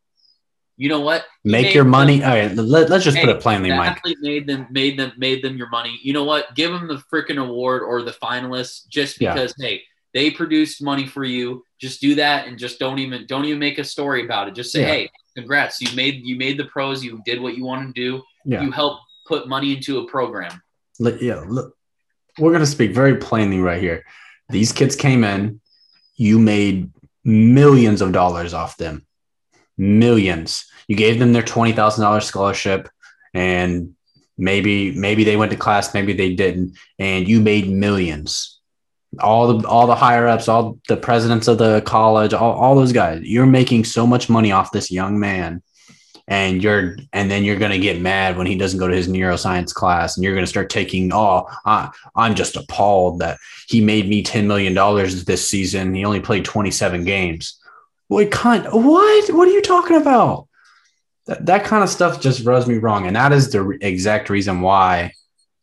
you 0.77 0.89
know 0.89 1.01
what? 1.01 1.25
You 1.45 1.53
Make 1.53 1.73
your 1.73 1.85
them- 1.85 1.93
money. 1.93 2.23
All 2.23 2.31
right, 2.31 2.53
let, 2.55 2.91
us 2.91 3.05
just 3.05 3.17
put 3.17 3.29
it 3.29 3.41
plainly, 3.41 3.71
Mike. 3.71 3.97
athlete 3.97 4.19
made 4.21 4.47
them 4.47 4.67
made 4.71 4.99
them 4.99 5.13
made 5.17 5.43
them 5.43 5.57
your 5.57 5.69
money. 5.71 5.99
You 6.03 6.13
know 6.13 6.25
what? 6.25 6.55
Give 6.55 6.73
them 6.73 6.89
the 6.89 7.03
freaking 7.13 7.39
award 7.41 7.83
or 7.83 8.03
the 8.03 8.13
finalists 8.13 8.87
just 8.89 9.21
Yeah. 9.21 9.35
because 9.35 9.55
hey, 9.59 9.83
they 10.15 10.31
produced 10.31 10.83
money 10.83 11.07
for 11.07 11.25
you. 11.25 11.65
Just 11.79 12.01
do 12.01 12.15
that 12.17 12.49
and 12.49 12.59
just 12.59 12.79
don't 12.79 12.99
even 12.99 13.27
don't 13.27 13.45
even 13.45 13.59
make 13.59 13.79
a 13.79 13.85
story 13.85 14.25
about 14.25 14.49
it. 14.49 14.55
Just 14.55 14.73
say, 14.73 14.81
Yeah. 14.81 14.87
hey, 14.87 15.11
congrats, 15.37 15.81
you 15.81 15.95
made 15.95 16.25
you 16.25 16.37
made 16.37 16.59
the 16.59 16.65
pros. 16.65 17.05
You 17.05 17.21
did 17.25 17.41
what 17.41 17.57
you 17.57 17.65
want 17.65 17.95
to 17.95 18.01
do. 18.01 18.23
Yeah. 18.45 18.63
You 18.63 18.71
helped 18.71 19.03
put 19.27 19.49
money 19.49 19.77
into 19.77 19.99
a 19.99 20.07
program. 20.09 20.63
Yeah, 20.99 21.45
look, 21.47 21.77
we're 22.39 22.51
going 22.51 22.61
to 22.61 22.67
speak 22.67 22.93
very 22.93 23.17
plainly 23.17 23.61
right 23.61 23.81
here. 23.81 24.05
These 24.49 24.73
kids 24.73 24.97
came 24.97 25.23
in, 25.23 25.61
you 26.17 26.39
made 26.39 26.91
millions 27.25 28.01
of 28.01 28.13
dollars 28.13 28.55
off 28.55 28.77
them. 28.79 29.07
Millions. 29.77 30.65
You 30.89 30.97
gave 30.97 31.19
them 31.19 31.33
their 31.33 31.43
$20,000 31.43 32.23
scholarship 32.23 32.89
and 33.35 33.95
maybe 34.37 34.93
maybe 34.93 35.23
they 35.25 35.37
went 35.37 35.51
to 35.51 35.57
class, 35.57 35.93
maybe 35.95 36.15
they 36.15 36.35
didn't 36.35 36.77
and 36.99 37.29
you 37.29 37.41
made 37.41 37.69
millions. 37.69 38.58
All 39.21 39.59
the 39.59 39.69
all 39.69 39.87
the 39.87 39.95
higher 39.95 40.27
ups, 40.27 40.49
all 40.49 40.79
the 40.89 40.97
presidents 40.97 41.49
of 41.49 41.59
the 41.59 41.83
college, 41.83 42.33
all, 42.33 42.55
all 42.55 42.75
those 42.75 42.93
guys. 42.93 43.23
You're 43.23 43.47
making 43.47 43.85
so 43.85 44.07
much 44.07 44.29
money 44.29 44.53
off 44.53 44.73
this 44.73 44.91
young 44.91 45.19
man. 45.19 45.63
And 46.27 46.63
you're 46.63 46.99
and 47.15 47.31
then 47.31 47.43
you're 47.43 47.59
going 47.59 47.71
to 47.71 47.79
get 47.79 48.03
mad 48.03 48.37
when 48.37 48.47
he 48.47 48.59
doesn't 48.59 48.79
go 48.79 48.87
to 48.87 48.95
his 48.95 49.09
neuroscience 49.09 49.73
class 49.73 50.17
and 50.17 50.25
you're 50.25 50.35
going 50.35 50.45
to 50.45 50.51
start 50.51 50.69
taking 50.69 51.11
oh 51.11 51.47
I, 51.65 51.89
i'm 52.15 52.35
just 52.35 52.55
appalled 52.55 53.21
that 53.21 53.39
he 53.69 53.83
made 53.83 54.09
me 54.09 54.23
$10 54.23 54.47
million 54.47 54.75
this 55.25 55.47
season. 55.49 55.95
He 55.95 56.05
only 56.05 56.21
played 56.21 56.45
27 56.45 57.05
games. 57.05 57.59
What 58.09 58.31
kind 58.31 58.65
what? 58.65 59.35
What 59.35 59.47
are 59.47 59.53
you 59.53 59.61
talking 59.61 59.99
about? 59.99 60.49
That, 61.27 61.45
that 61.45 61.65
kind 61.65 61.85
of 61.85 61.91
stuff 61.91 62.21
just 62.21 62.47
rubs 62.47 62.67
me 62.67 62.79
wrong. 62.79 63.07
And 63.07 63.15
that 63.15 63.33
is 63.33 63.51
the 63.51 63.79
exact 63.83 64.31
reason 64.31 64.63
why 64.63 65.13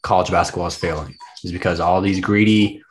college 0.03 0.29
basketball 0.29 0.67
is 0.67 0.75
failing 0.75 1.15
is 1.43 1.51
because 1.51 1.79
all 1.79 2.01
these 2.01 2.19
greedy 2.19 2.83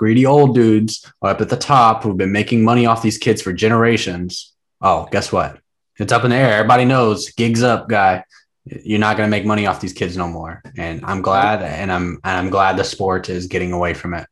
greedy 0.00 0.24
old 0.24 0.54
dudes 0.54 1.04
up 1.20 1.42
at 1.42 1.50
the 1.50 1.56
top 1.56 2.02
who've 2.02 2.16
been 2.16 2.32
making 2.32 2.64
money 2.64 2.86
off 2.86 3.02
these 3.02 3.18
kids 3.18 3.42
for 3.42 3.52
generations 3.52 4.54
oh 4.80 5.06
guess 5.12 5.30
what 5.30 5.60
it's 6.00 6.12
up 6.12 6.24
in 6.24 6.30
the 6.30 6.36
air. 6.36 6.54
Everybody 6.54 6.86
knows 6.86 7.30
gigs 7.32 7.62
up, 7.62 7.88
guy. 7.88 8.24
You're 8.64 8.98
not 8.98 9.16
going 9.16 9.26
to 9.26 9.30
make 9.30 9.44
money 9.44 9.66
off 9.66 9.80
these 9.80 9.92
kids 9.92 10.16
no 10.16 10.28
more. 10.28 10.62
And 10.78 11.04
I'm 11.04 11.20
glad, 11.20 11.62
and 11.62 11.92
I'm 11.92 12.18
and 12.24 12.36
I'm 12.38 12.50
glad 12.50 12.76
the 12.76 12.84
sport 12.84 13.28
is 13.28 13.46
getting 13.46 13.72
away 13.72 13.94
from 13.94 14.14
it. 14.14 14.26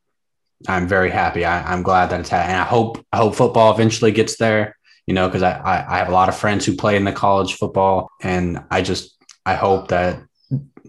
I'm 0.67 0.89
very 0.89 1.11
happy. 1.11 1.45
I, 1.45 1.63
I'm 1.71 1.83
glad 1.83 2.11
that 2.11 2.21
it's 2.21 2.31
happening. 2.31 2.55
And 2.55 2.63
I 2.63 2.65
hope 2.65 3.05
I 3.13 3.19
hope 3.19 3.35
football 3.35 3.73
eventually 3.73 4.13
gets 4.13 4.37
there. 4.37 4.77
You 5.07 5.15
know, 5.15 5.29
because 5.29 5.43
I, 5.43 5.53
I 5.53 5.97
I 5.97 5.99
have 5.99 6.09
a 6.09 6.13
lot 6.13 6.29
of 6.29 6.37
friends 6.37 6.65
who 6.65 6.75
play 6.75 6.97
in 6.97 7.05
the 7.05 7.13
college 7.13 7.55
football, 7.55 8.11
and 8.23 8.65
I 8.71 8.81
just 8.81 9.17
I 9.45 9.55
hope 9.55 9.89
that 9.89 10.23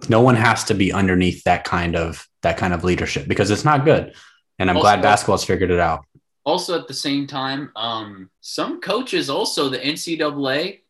no 0.07 0.21
one 0.21 0.35
has 0.35 0.63
to 0.65 0.73
be 0.73 0.93
underneath 0.93 1.43
that 1.43 1.65
kind 1.65 1.97
of 1.97 2.25
that 2.41 2.57
kind 2.57 2.73
of 2.73 2.85
leadership 2.85 3.27
because 3.27 3.51
it's 3.51 3.65
not 3.65 3.83
good. 3.83 4.13
And 4.59 4.69
I'm 4.69 4.77
Also- 4.77 4.83
glad 4.85 5.01
basketball's 5.01 5.45
figured 5.45 5.71
it 5.71 5.79
out. 5.79 6.05
Also, 6.45 6.77
at 6.79 6.87
the 6.87 6.93
same 6.93 7.27
time, 7.27 7.71
um, 7.75 8.29
some 8.41 8.81
coaches 8.81 9.29
also 9.29 9.69
the 9.69 9.77
NCAA, 9.85 10.81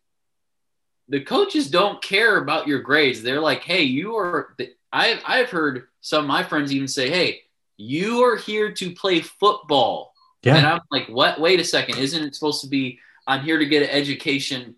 the 1.07 1.21
coaches 1.21 1.69
don't 1.69 2.01
care 2.01 2.37
about 2.37 2.67
your 2.67 2.79
grades. 2.79 3.21
They're 3.23 3.41
like, 3.41 3.63
"Hey, 3.63 3.83
you 3.83 4.15
are." 4.15 4.55
I've 4.91 5.21
I've 5.25 5.49
heard 5.49 5.87
some 6.01 6.23
of 6.23 6.27
my 6.27 6.43
friends 6.43 6.71
even 6.73 6.87
say, 6.87 7.09
"Hey, 7.09 7.43
you 7.77 8.23
are 8.23 8.35
here 8.35 8.71
to 8.71 8.91
play 8.91 9.21
football," 9.21 10.13
Yeah. 10.43 10.55
and 10.57 10.65
I'm 10.67 10.81
like, 10.91 11.07
"What? 11.09 11.39
Wait 11.39 11.59
a 11.59 11.63
second! 11.63 11.97
Isn't 11.97 12.23
it 12.23 12.35
supposed 12.35 12.61
to 12.61 12.67
be? 12.67 12.99
I'm 13.27 13.41
here 13.43 13.57
to 13.59 13.65
get 13.65 13.83
an 13.83 13.89
education, 13.89 14.75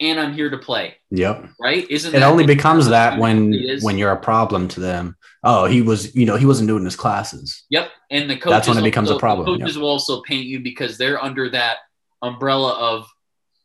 and 0.00 0.20
I'm 0.20 0.34
here 0.34 0.50
to 0.50 0.58
play, 0.58 0.94
Yep. 1.10 1.48
right? 1.60 1.88
Isn't 1.90 2.14
it 2.14 2.22
only 2.22 2.46
becomes 2.46 2.88
that 2.88 3.18
when 3.18 3.78
when 3.80 3.98
you're 3.98 4.12
a 4.12 4.20
problem 4.20 4.68
to 4.68 4.80
them 4.80 5.16
oh 5.42 5.64
he 5.66 5.82
was 5.82 6.14
you 6.14 6.26
know 6.26 6.36
he 6.36 6.46
wasn't 6.46 6.68
doing 6.68 6.84
his 6.84 6.96
classes 6.96 7.64
Yep, 7.70 7.90
and 8.10 8.28
the 8.28 8.36
coaches 8.36 8.50
That's 8.50 8.68
when 8.68 8.78
it 8.78 8.82
becomes 8.82 9.10
a 9.10 9.18
problem, 9.18 9.46
Coaches 9.58 9.78
will 9.78 9.88
also 9.88 10.22
paint 10.22 10.46
you 10.46 10.60
because 10.60 10.98
they're 10.98 11.22
under 11.22 11.48
that 11.50 11.78
umbrella 12.22 12.72
of 12.74 13.06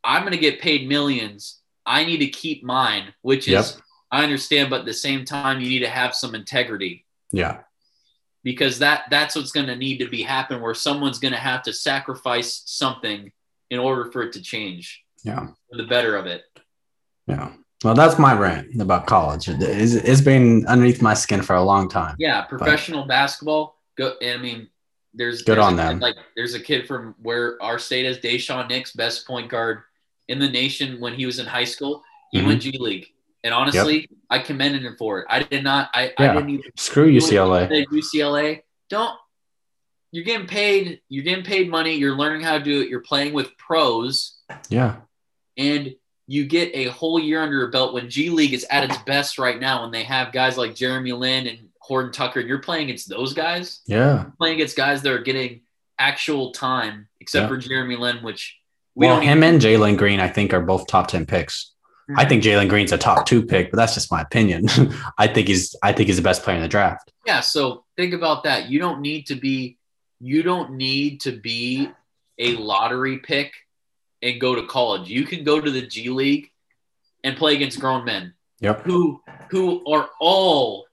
I'm 0.03 0.21
going 0.21 0.33
to 0.33 0.39
get 0.39 0.59
paid 0.61 0.87
millions. 0.87 1.61
I 1.85 2.05
need 2.05 2.17
to 2.17 2.27
keep 2.27 2.63
mine, 2.63 3.13
which 3.21 3.47
is 3.47 3.73
Yep. 3.75 3.81
I 4.11 4.23
understand, 4.23 4.69
but 4.69 4.81
at 4.81 4.85
the 4.85 4.93
same 4.93 5.23
time, 5.25 5.61
you 5.61 5.69
need 5.69 5.79
to 5.79 5.89
have 5.89 6.15
some 6.15 6.35
integrity 6.35 7.05
yeah 7.31 7.59
because 8.43 8.79
that 8.79 9.03
that's 9.09 9.35
what's 9.35 9.51
going 9.51 9.67
to 9.67 9.75
need 9.75 9.97
to 9.99 10.09
be 10.09 10.21
happen 10.21 10.61
where 10.61 10.73
someone's 10.73 11.19
going 11.19 11.33
to 11.33 11.39
have 11.39 11.61
to 11.63 11.73
sacrifice 11.73 12.63
something 12.65 13.31
in 13.69 13.79
order 13.79 14.11
for 14.11 14.23
it 14.23 14.33
to 14.33 14.41
change 14.41 15.03
yeah 15.23 15.47
for 15.69 15.77
the 15.77 15.83
better 15.85 16.15
of 16.15 16.25
it. 16.25 16.43
yeah 17.27 17.51
well 17.83 17.93
that's 17.93 18.17
my 18.19 18.33
rant 18.33 18.79
about 18.81 19.07
college 19.07 19.47
It- 19.49 19.61
it's, 19.61 19.93
it's 19.93 20.21
been 20.21 20.65
underneath 20.67 21.01
my 21.01 21.13
skin 21.13 21.41
for 21.41 21.55
a 21.55 21.63
long 21.63 21.89
time 21.89 22.15
Yeah, 22.19 22.41
professional 22.41 23.05
basketball. 23.05 23.75
Go. 23.97 24.13
I 24.23 24.37
mean, 24.37 24.69
there's 25.13 25.41
Good 25.41 25.57
there's 25.57 25.65
on 25.65 25.77
a 25.79 25.89
kid. 25.93 25.99
Like, 26.01 26.15
there's 26.37 26.53
a 26.53 26.59
kid 26.59 26.87
from 26.87 27.13
where 27.21 27.61
our 27.61 27.77
state 27.77 28.05
is, 28.05 28.17
Daishen 28.19 28.69
Nix, 28.69 28.93
best 28.93 29.27
point 29.27 29.49
guard 29.49 29.81
in 30.29 30.39
the 30.39 30.47
nation 30.49 30.99
when 31.01 31.13
he 31.13 31.25
was 31.25 31.39
in 31.39 31.45
high 31.45 31.65
school. 31.65 32.01
He 32.31 32.39
Mhm. 32.39 32.45
went 32.47 32.61
G 32.61 32.71
League, 32.79 33.07
and 33.43 33.53
honestly, 33.53 34.07
I 34.29 34.39
commended 34.39 34.83
him 34.85 34.95
for 34.97 35.19
it. 35.19 35.25
I 35.29 35.43
did 35.43 35.63
not. 35.65 35.89
I, 35.93 36.13
I 36.17 36.23
Yeah. 36.23 36.33
didn't 36.35 36.51
even 36.51 36.71
screw 36.77 37.11
ucla 37.11 37.67
UCLA, 37.91 38.61
don't. 38.89 39.17
You're 40.13 40.23
getting 40.23 40.47
paid. 40.47 41.01
You're 41.09 41.25
getting 41.25 41.43
paid 41.43 41.69
money. 41.69 41.95
You're 41.95 42.15
learning 42.15 42.41
how 42.41 42.57
to 42.57 42.63
do 42.63 42.79
it. 42.81 42.87
You're 42.87 43.01
playing 43.01 43.33
with 43.33 43.49
pros, 43.57 44.37
yeah 44.69 44.95
and 45.57 45.93
you 46.27 46.45
get 46.45 46.71
a 46.73 46.85
whole 46.85 47.19
year 47.19 47.41
under 47.41 47.57
your 47.57 47.67
belt 47.67 47.93
when 47.93 48.09
G 48.09 48.29
League 48.29 48.53
is 48.53 48.65
at 48.69 48.83
its 48.83 48.97
best 48.99 49.37
right 49.37 49.59
now. 49.59 49.81
When 49.83 49.91
they 49.91 50.03
have 50.03 50.31
guys 50.31 50.57
like 50.57 50.75
Jeremy 50.75 51.11
Lin 51.11 51.47
and 51.47 51.69
Horton 51.79 52.11
Tucker, 52.11 52.39
and 52.39 52.47
you're 52.49 52.59
playing 52.59 52.85
against 52.85 53.09
those 53.09 53.33
guys. 53.33 53.81
yeah 53.85 54.25
playing 54.37 54.55
against 54.55 54.77
guys 54.77 55.01
that 55.01 55.11
are 55.11 55.19
getting 55.19 55.61
actual 55.99 56.51
time, 56.51 57.07
except 57.19 57.43
Yeah. 57.43 57.47
for 57.47 57.57
Jeremy 57.57 57.95
Lin, 57.95 58.17
which 58.17 58.57
we 58.95 59.07
well 59.07 59.15
don't 59.17 59.23
him 59.25 59.37
even, 59.37 59.53
and 59.53 59.61
jalen 59.61 59.97
green 59.97 60.19
i 60.19 60.27
think 60.27 60.53
are 60.53 60.59
both 60.59 60.85
top 60.85 61.07
10 61.07 61.25
picks 61.25 61.71
mm-hmm. 62.09 62.19
i 62.19 62.25
think 62.25 62.43
jalen 62.43 62.67
green's 62.67 62.91
a 62.91 62.97
top 62.97 63.25
two 63.25 63.41
pick 63.41 63.71
but 63.71 63.77
that's 63.77 63.93
just 63.93 64.11
my 64.11 64.19
opinion 64.19 64.65
i 65.17 65.25
think 65.25 65.47
he's 65.47 65.73
i 65.81 65.93
think 65.93 66.07
he's 66.07 66.17
the 66.17 66.21
best 66.21 66.43
player 66.43 66.57
in 66.57 66.61
the 66.61 66.67
draft 66.67 67.13
Yeah, 67.25 67.39
so 67.39 67.85
think 67.95 68.13
about 68.13 68.43
that. 68.43 68.67
You 68.69 68.79
don't 68.79 68.99
need 68.99 69.27
to 69.27 69.35
be 69.35 69.77
you 70.19 70.43
don't 70.43 70.71
need 70.73 71.21
to 71.21 71.31
be 71.31 71.89
a 72.37 72.55
lottery 72.57 73.19
pick 73.19 73.53
and 74.21 74.39
go 74.39 74.55
to 74.55 74.65
college. 74.67 75.09
You 75.09 75.25
can 75.25 75.43
go 75.43 75.59
to 75.61 75.69
the 75.71 75.81
G 75.81 76.09
League 76.09 76.51
and 77.23 77.37
play 77.37 77.55
against 77.55 77.79
grown 77.79 78.05
men 78.05 78.33
yep 78.59 78.81
who 78.83 79.21
who 79.49 79.83
are 79.91 80.09
all 80.19 80.85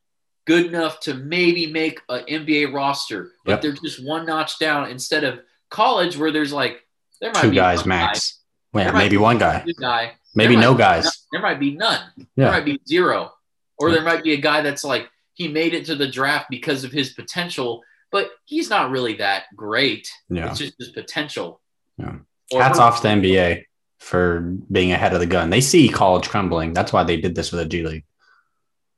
good 0.47 0.67
enough 0.67 1.01
to 1.01 1.15
maybe 1.15 1.67
make 1.67 2.01
an 2.09 2.25
NBA 2.27 2.73
roster, 2.73 3.33
but 3.45 3.53
Yep. 3.53 3.61
they're 3.63 3.73
just 3.73 4.05
one 4.05 4.25
notch 4.27 4.59
down 4.59 4.91
instead 4.91 5.25
of 5.25 5.41
college 5.71 6.17
where 6.17 6.31
there's 6.33 6.53
like 6.53 6.85
there 7.21 7.31
might 7.33 7.43
two 7.43 7.51
be 7.51 7.57
guys 7.57 7.85
max 7.85 8.41
yeah 8.75 8.91
maybe 8.93 9.17
one 9.19 9.37
guy 9.39 9.59
Guy, 9.67 9.73
guy 9.81 10.13
maybe 10.35 10.57
no 10.57 10.75
guys 10.75 11.05
none- 11.05 11.13
There 11.33 11.43
might 11.43 11.61
be 11.61 11.73
none. 11.73 12.01
There 12.37 12.51
might 12.51 12.65
be 12.65 12.81
zero. 12.89 13.33
Or 13.81 13.91
there 13.93 14.03
might 14.03 14.23
be 14.25 14.33
a 14.33 14.37
guy 14.41 14.61
that's 14.63 14.83
like, 14.85 15.09
he 15.35 15.47
made 15.49 15.73
it 15.73 15.85
to 15.87 15.95
the 15.95 16.09
draft 16.09 16.47
because 16.51 16.83
of 16.83 16.91
his 16.91 17.11
potential, 17.13 17.83
but 18.11 18.31
he's 18.45 18.69
not 18.71 18.91
really 18.91 19.15
that 19.19 19.45
great. 19.55 20.11
yeah 20.29 20.51
It's 20.51 20.59
just 20.59 20.75
his 20.79 20.89
potential. 20.89 21.61
Yeah. 21.97 22.17
Hats 22.53 22.79
off 22.79 23.03
to 23.03 23.03
the 23.03 23.09
NBA 23.09 23.65
for 23.99 24.41
being 24.71 24.93
ahead 24.93 25.13
of 25.13 25.21
the 25.21 25.27
gun. 25.27 25.51
They 25.51 25.61
see 25.61 25.89
college 25.89 26.29
crumbling. 26.29 26.73
That's 26.73 26.93
why 26.93 27.05
they 27.05 27.21
did 27.21 27.35
this 27.35 27.53
with 27.53 27.61
the 27.61 27.67
G 27.67 27.83
League. 27.83 28.05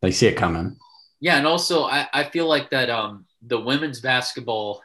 They 0.03 0.11
see 0.13 0.27
it 0.27 0.37
coming. 0.37 0.77
Yeah, 1.21 1.37
and 1.37 1.47
also 1.47 1.85
I, 1.85 2.09
I 2.13 2.25
feel 2.25 2.47
like 2.47 2.71
that 2.71 2.91
um 2.91 3.27
the 3.43 3.61
women's 3.61 4.01
basketball 4.01 4.83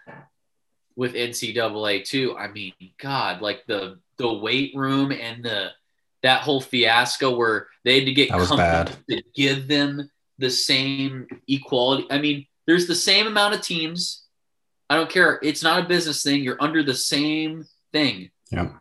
with 0.95 1.13
NCAA 1.13 2.05
too. 2.05 2.35
I 2.37 2.47
mean, 2.47 2.73
God, 2.97 3.41
like 3.41 3.65
the 3.67 3.99
the 4.17 4.33
weight 4.33 4.73
room 4.75 5.11
and 5.11 5.43
the 5.43 5.71
that 6.23 6.41
whole 6.41 6.61
fiasco 6.61 7.35
where 7.35 7.67
they 7.83 7.99
had 7.99 8.05
to 8.05 8.13
get 8.13 8.29
companies 8.29 8.95
to 9.09 9.21
give 9.35 9.67
them 9.67 10.09
the 10.39 10.49
same 10.49 11.27
equality. 11.47 12.07
I 12.09 12.17
mean, 12.17 12.47
there's 12.65 12.87
the 12.87 12.95
same 12.95 13.27
amount 13.27 13.53
of 13.53 13.61
teams. 13.61 14.23
I 14.89 14.95
don't 14.95 15.09
care. 15.09 15.39
It's 15.43 15.63
not 15.63 15.83
a 15.83 15.87
business 15.87 16.23
thing. 16.23 16.43
You're 16.43 16.61
under 16.61 16.83
the 16.83 16.95
same 16.95 17.65
thing. 17.91 18.31
Yep. 18.55 18.73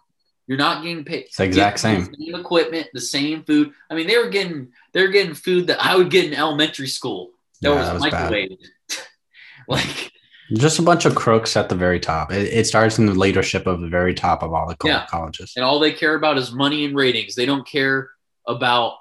You're 0.47 0.59
not 0.59 0.83
getting 0.83 1.05
paid. 1.05 1.25
It's 1.25 1.37
the 1.39 1.45
exact 1.45 1.81
same. 1.81 2.05
the 2.05 2.17
same 2.27 2.35
equipment, 2.35 2.89
the 2.93 3.01
same 3.01 3.45
food. 3.45 3.73
I 3.91 3.95
mean, 3.95 4.07
they 4.07 4.19
were 4.19 4.29
getting 4.29 4.73
they 4.93 5.03
were 5.03 5.09
getting 5.09 5.35
food 5.35 5.67
that 5.69 5.83
I 5.85 5.97
would 5.97 6.11
get 6.11 6.27
in 6.27 6.35
elementary 6.35 6.87
school. 6.89 7.31
That 7.63 7.71
Yeah, 7.71 7.77
was, 7.79 7.87
that 7.87 7.95
was 7.95 8.05
bad. 8.11 8.33
microwaved. 8.33 8.67
like 9.69 10.13
Just 10.53 10.79
a 10.79 10.83
bunch 10.83 11.07
of 11.07 11.15
crooks 11.15 11.57
at 11.57 11.69
the 11.71 11.75
very 11.75 11.99
top. 11.99 12.31
It, 12.31 12.53
it 12.53 12.67
starts 12.67 12.99
in 12.99 13.07
the 13.07 13.15
leadership 13.15 13.67
of 13.67 13.81
the 13.81 13.89
very 13.89 14.13
top 14.15 14.43
of 14.43 14.53
all 14.53 14.69
the 14.69 14.77
co- 14.77 14.89
Yeah. 14.89 15.07
colleges. 15.07 15.55
and 15.57 15.65
all 15.65 15.79
they 15.79 15.93
care 15.93 16.15
about 16.15 16.37
is 16.37 16.53
money 16.53 16.85
and 16.85 16.95
ratings. 16.95 17.35
They 17.35 17.47
don't 17.47 17.67
care 17.67 18.11
about 18.47 18.95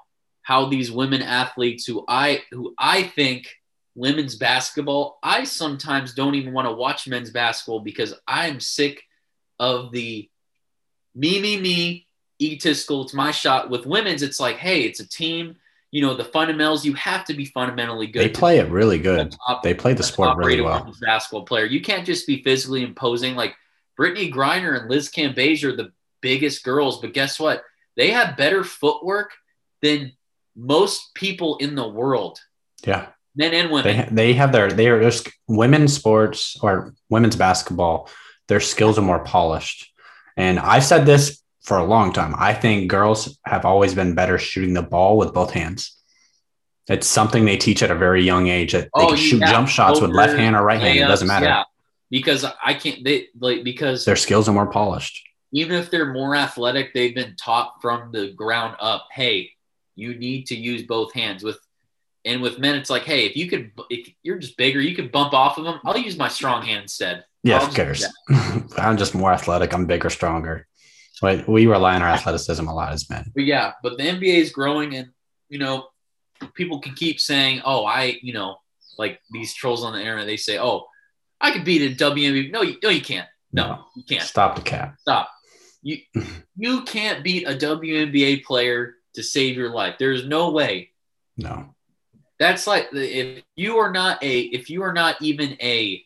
how 0.44 0.66
these 0.70 0.92
women 0.92 1.22
athletes 1.22 1.86
who 1.86 2.06
I 2.08 2.42
who 2.52 2.74
I 2.80 3.04
think 3.04 3.50
women's 3.96 4.36
basketball, 4.36 5.20
I 5.22 5.44
sometimes 5.44 6.14
don't 6.16 6.36
even 6.36 6.54
want 6.54 6.68
to 6.68 6.74
watch 6.74 7.08
men's 7.08 7.30
basketball 7.32 7.82
because 7.82 8.14
I'm 8.28 8.60
sick 8.62 9.04
of 9.60 9.92
the 9.92 10.30
me, 11.16 11.40
me, 11.42 11.60
me, 11.60 12.08
egotistical, 12.42 13.04
it's 13.04 13.14
my 13.14 13.32
shot. 13.32 13.70
With 13.70 13.86
women's, 13.86 14.22
it's 14.22 14.40
like, 14.40 14.58
hey, 14.58 14.82
it's 14.82 15.00
a 15.00 15.08
team. 15.08 15.56
You 15.92 16.02
know, 16.02 16.16
the 16.16 16.26
fundamentals, 16.26 16.84
you 16.86 16.94
have 16.96 17.24
to 17.26 17.34
be 17.36 17.46
fundamentally 17.46 18.08
good. 18.08 18.24
They 18.24 18.30
play 18.30 18.58
it 18.58 18.70
really 18.72 18.98
good. 18.98 19.36
top- 19.48 19.62
They 19.62 19.76
play 19.76 19.94
the 19.94 20.02
sport 20.04 20.38
really 20.38 20.60
well. 20.62 20.92
basketball 21.02 21.44
player. 21.46 21.66
You 21.66 21.82
can't 21.82 22.06
just 22.06 22.26
be 22.26 22.42
physically 22.42 22.82
imposing. 22.84 23.36
Like 23.36 23.54
Brittney 24.00 24.34
Griner 24.34 24.80
and 24.80 24.90
Liz 24.90 25.12
Cambage 25.12 25.64
are 25.64 25.76
the 25.76 25.92
biggest 26.22 26.64
girls, 26.64 27.00
but 27.00 27.14
guess 27.14 27.40
what? 27.40 27.64
They 27.96 28.10
have 28.10 28.36
better 28.38 28.64
footwork 28.64 29.34
than 29.84 30.14
most 30.56 31.14
people 31.14 31.58
in 31.58 31.76
the 31.76 31.88
world, 31.88 32.40
Yeah. 32.86 33.08
men 33.36 33.54
and 33.54 33.70
They 33.70 33.74
women. 33.74 33.96
ha- 33.96 34.08
they 34.12 34.34
have 34.34 34.52
their 34.52 34.72
they 34.72 34.88
are 34.88 35.02
just 35.02 35.30
women's 35.48 35.94
sports 35.94 36.58
or 36.62 36.96
women's 37.10 37.36
basketball. 37.36 38.10
Their 38.48 38.60
skills 38.62 38.98
are 38.98 39.02
more 39.04 39.24
polished, 39.24 39.92
and 40.38 40.60
I've 40.60 40.84
said 40.84 41.06
this 41.06 41.42
for 41.62 41.78
a 41.78 41.84
long 41.86 42.12
time. 42.14 42.36
I 42.38 42.54
think 42.54 42.90
girls 42.90 43.38
have 43.46 43.66
always 43.66 43.94
been 43.96 44.16
better 44.16 44.38
shooting 44.38 44.74
the 44.74 44.82
ball 44.82 45.18
with 45.18 45.34
both 45.34 45.52
hands. 45.52 45.98
It's 46.90 47.08
something 47.08 47.46
they 47.46 47.56
teach 47.58 47.82
at 47.82 47.92
a 47.92 47.96
very 47.96 48.24
young 48.24 48.48
age 48.48 48.74
that 48.74 48.90
they 48.98 49.04
Oh, 49.06 49.08
can 49.10 49.18
shoot 49.18 49.42
jump 49.44 49.70
shots 49.70 50.02
with 50.02 50.12
left 50.12 50.38
hand 50.38 50.56
or 50.56 50.64
right 50.64 50.82
hand. 50.82 51.00
It 51.00 51.04
doesn't 51.08 51.28
matter. 51.28 51.46
Yeah, 51.46 51.64
because 52.10 52.46
I 52.64 52.74
can't. 52.74 53.04
They 53.04 53.28
like 53.40 53.64
because 53.64 54.04
Their 54.04 54.18
skills 54.18 54.50
are 54.50 54.54
more 54.54 54.68
polished. 54.68 55.22
even 55.54 55.76
if 55.78 55.90
they're 55.90 56.12
more 56.12 56.36
athletic, 56.36 56.94
they've 56.94 57.16
been 57.16 57.36
taught 57.38 57.82
from 57.82 58.12
the 58.12 58.32
ground 58.34 58.76
up. 58.82 59.08
Hey, 59.12 59.52
you 59.96 60.16
need 60.16 60.48
to 60.48 60.56
use 60.56 60.84
both 60.84 61.14
hands. 61.14 61.42
With 61.44 61.60
and 62.26 62.42
with 62.42 62.60
men, 62.60 62.76
it's 62.76 62.90
like, 62.90 63.04
hey, 63.04 63.26
if 63.28 63.38
you 63.38 63.48
could, 63.50 63.72
if 63.90 64.10
you're 64.24 64.40
just 64.40 64.58
bigger, 64.58 64.82
you 64.82 64.94
could 64.96 65.12
bump 65.12 65.34
off 65.34 65.58
of 65.58 65.64
them. 65.64 65.80
I'll 65.86 65.98
use 65.98 66.18
my 66.18 66.28
strong 66.28 66.64
hand 66.66 66.84
instead. 66.84 67.24
Yeah, 67.44 67.60
I'll 67.60 67.66
who 67.66 67.94
just 67.94 68.14
do? 68.30 68.36
I'm 68.78 68.98
just 68.98 69.14
more 69.14 69.32
athletic. 69.32 69.74
I'm 69.74 69.86
bigger, 69.86 70.10
stronger. 70.10 70.68
But 71.22 71.48
we 71.48 71.68
rely 71.68 71.96
on 71.96 72.02
our 72.02 72.10
athleticism 72.10 72.68
a 72.68 72.74
lot 72.74 72.94
as 72.94 73.10
men. 73.10 73.32
But 73.36 73.44
yeah, 73.44 73.74
but 73.84 73.98
the 73.98 74.04
NBA 74.04 74.38
is 74.38 74.52
growing, 74.52 74.96
and 74.96 75.10
you 75.50 75.60
know, 75.60 75.88
people 76.54 76.80
can 76.80 76.94
keep 76.96 77.20
saying, 77.20 77.62
"Oh, 77.66 77.86
I," 77.86 78.18
you 78.22 78.34
know, 78.34 78.58
like 78.98 79.20
these 79.32 79.54
trolls 79.54 79.84
on 79.84 79.94
the 79.94 80.00
internet. 80.00 80.26
They 80.26 80.38
say, 80.38 80.58
"Oh, 80.58 80.88
I 81.40 81.52
could 81.52 81.66
beat 81.66 81.82
a 81.82 81.96
WNBA." 81.96 82.52
No, 82.52 82.62
you, 82.62 82.78
no, 82.82 82.90
you 82.90 83.02
can't. 83.02 83.28
No, 83.52 83.86
you 83.96 84.04
can't. 84.04 84.24
Stop 84.24 84.56
the 84.56 84.62
cap. 84.62 84.96
Stop. 85.00 85.30
You 85.82 85.98
you 86.58 86.84
can't 86.84 87.24
beat 87.24 87.48
a 87.48 87.56
WNBA 87.56 88.44
player 88.44 88.96
to 89.16 89.24
save 89.24 89.56
your 89.56 89.70
life. 89.70 89.96
There's 90.00 90.26
no 90.26 90.52
way. 90.52 90.92
No. 91.38 91.76
That's 92.40 92.68
like 92.68 92.90
if 92.92 93.44
you 93.56 93.78
are 93.78 93.92
not 93.92 94.22
a 94.24 94.40
if 94.40 94.70
you 94.70 94.84
are 94.84 94.94
not 94.94 95.22
even 95.22 95.56
a 95.62 96.04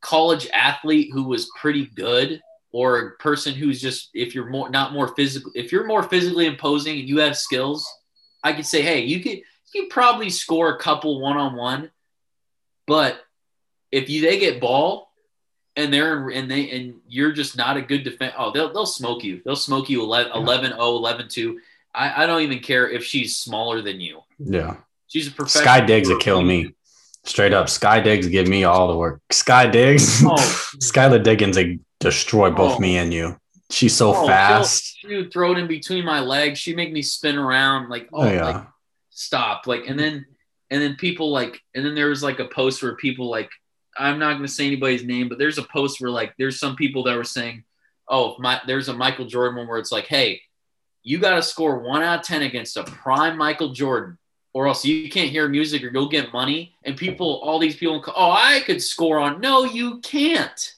college 0.00 0.48
athlete 0.52 1.10
who 1.12 1.24
was 1.24 1.50
pretty 1.56 1.86
good 1.86 2.40
or 2.72 2.98
a 2.98 3.10
person 3.16 3.54
who's 3.54 3.80
just 3.80 4.10
if 4.14 4.34
you're 4.34 4.48
more 4.48 4.70
not 4.70 4.92
more 4.92 5.08
physical 5.14 5.50
if 5.54 5.72
you're 5.72 5.86
more 5.86 6.02
physically 6.02 6.46
imposing 6.46 6.98
and 6.98 7.08
you 7.08 7.18
have 7.18 7.36
skills, 7.36 7.88
I 8.42 8.52
could 8.52 8.66
say, 8.66 8.82
hey, 8.82 9.00
you 9.00 9.20
could 9.20 9.40
you 9.74 9.88
probably 9.88 10.30
score 10.30 10.74
a 10.74 10.78
couple 10.78 11.20
one 11.20 11.36
on 11.36 11.56
one, 11.56 11.90
but 12.86 13.20
if 13.92 14.08
you 14.08 14.22
they 14.22 14.38
get 14.38 14.60
ball 14.60 15.12
and 15.76 15.92
they're 15.92 16.28
and 16.30 16.50
they 16.50 16.70
and 16.70 16.94
you're 17.08 17.32
just 17.32 17.56
not 17.56 17.76
a 17.76 17.82
good 17.82 18.04
defense, 18.04 18.34
oh 18.38 18.52
they'll 18.52 18.72
they'll 18.72 18.86
smoke 18.86 19.24
you. 19.24 19.42
They'll 19.44 19.56
smoke 19.56 19.90
you 19.90 20.02
11 20.02 20.32
11 20.34 20.70
0 20.72 20.80
11 20.80 21.28
2. 21.28 21.60
I, 21.92 22.22
I 22.22 22.26
don't 22.26 22.42
even 22.42 22.60
care 22.60 22.88
if 22.88 23.04
she's 23.04 23.36
smaller 23.36 23.82
than 23.82 24.00
you. 24.00 24.20
Yeah. 24.38 24.76
She's 25.08 25.26
a 25.26 25.32
professional. 25.32 25.64
Sky 25.64 25.80
Diggs 25.80 26.08
would 26.08 26.20
kill 26.20 26.42
me. 26.42 26.72
Straight 27.24 27.52
up. 27.52 27.68
Sky 27.68 28.00
Diggs 28.00 28.26
give 28.26 28.48
me 28.48 28.64
all 28.64 28.88
the 28.88 28.96
work. 28.96 29.20
Sky 29.30 29.66
Diggs. 29.68 30.22
Oh, 30.24 30.34
Skylar 30.80 31.22
Diggins 31.22 31.56
would 31.56 31.80
destroy 32.00 32.50
both 32.50 32.76
Oh. 32.76 32.78
me 32.80 32.96
and 32.96 33.12
you. 33.12 33.36
She's 33.70 33.94
so 33.94 34.14
Oh, 34.14 34.26
fast. 34.26 34.96
she 34.98 35.14
would 35.16 35.32
throw 35.32 35.52
it 35.52 35.58
in 35.58 35.66
between 35.68 36.04
my 36.04 36.20
legs. 36.20 36.58
She 36.58 36.74
make 36.74 36.92
me 36.92 37.02
spin 37.02 37.36
around 37.36 37.88
like, 37.88 38.08
oh, 38.12 38.22
Oh, 38.22 38.32
yeah. 38.32 38.44
like 38.44 38.66
stop. 39.10 39.66
Like, 39.66 39.86
and 39.86 39.98
then 39.98 40.26
and 40.70 40.80
then 40.80 40.94
people 40.96 41.30
like, 41.30 41.60
and 41.74 41.84
then 41.84 41.94
there 41.94 42.08
was 42.08 42.22
like 42.22 42.38
a 42.38 42.46
post 42.46 42.82
where 42.82 42.94
people 42.96 43.28
like, 43.28 43.50
I'm 43.98 44.18
not 44.18 44.34
gonna 44.34 44.48
say 44.48 44.66
anybody's 44.66 45.04
name, 45.04 45.28
but 45.28 45.38
there's 45.38 45.58
a 45.58 45.62
post 45.64 46.00
where 46.00 46.10
like 46.10 46.32
there's 46.38 46.58
some 46.58 46.74
people 46.74 47.02
that 47.04 47.16
were 47.16 47.24
saying, 47.24 47.64
oh, 48.08 48.34
my 48.38 48.60
there's 48.66 48.88
a 48.88 48.94
Michael 48.94 49.26
Jordan 49.26 49.58
one 49.58 49.68
where 49.68 49.78
it's 49.78 49.92
like, 49.92 50.06
hey, 50.06 50.40
you 51.02 51.18
got 51.18 51.34
to 51.36 51.42
score 51.42 51.78
one 51.80 52.02
out 52.02 52.20
of 52.20 52.24
ten 52.24 52.42
against 52.42 52.76
a 52.76 52.84
prime 52.84 53.36
Michael 53.36 53.72
Jordan. 53.72 54.16
Or 54.52 54.66
else 54.66 54.84
you 54.84 55.08
can't 55.08 55.30
hear 55.30 55.48
music 55.48 55.84
or 55.84 55.90
you'll 55.92 56.08
get 56.08 56.32
money. 56.32 56.74
And 56.84 56.96
people, 56.96 57.40
all 57.44 57.58
these 57.58 57.76
people, 57.76 58.02
oh, 58.16 58.30
I 58.32 58.60
could 58.66 58.82
score 58.82 59.18
on. 59.18 59.40
No, 59.40 59.64
you 59.64 60.00
can't. 60.00 60.74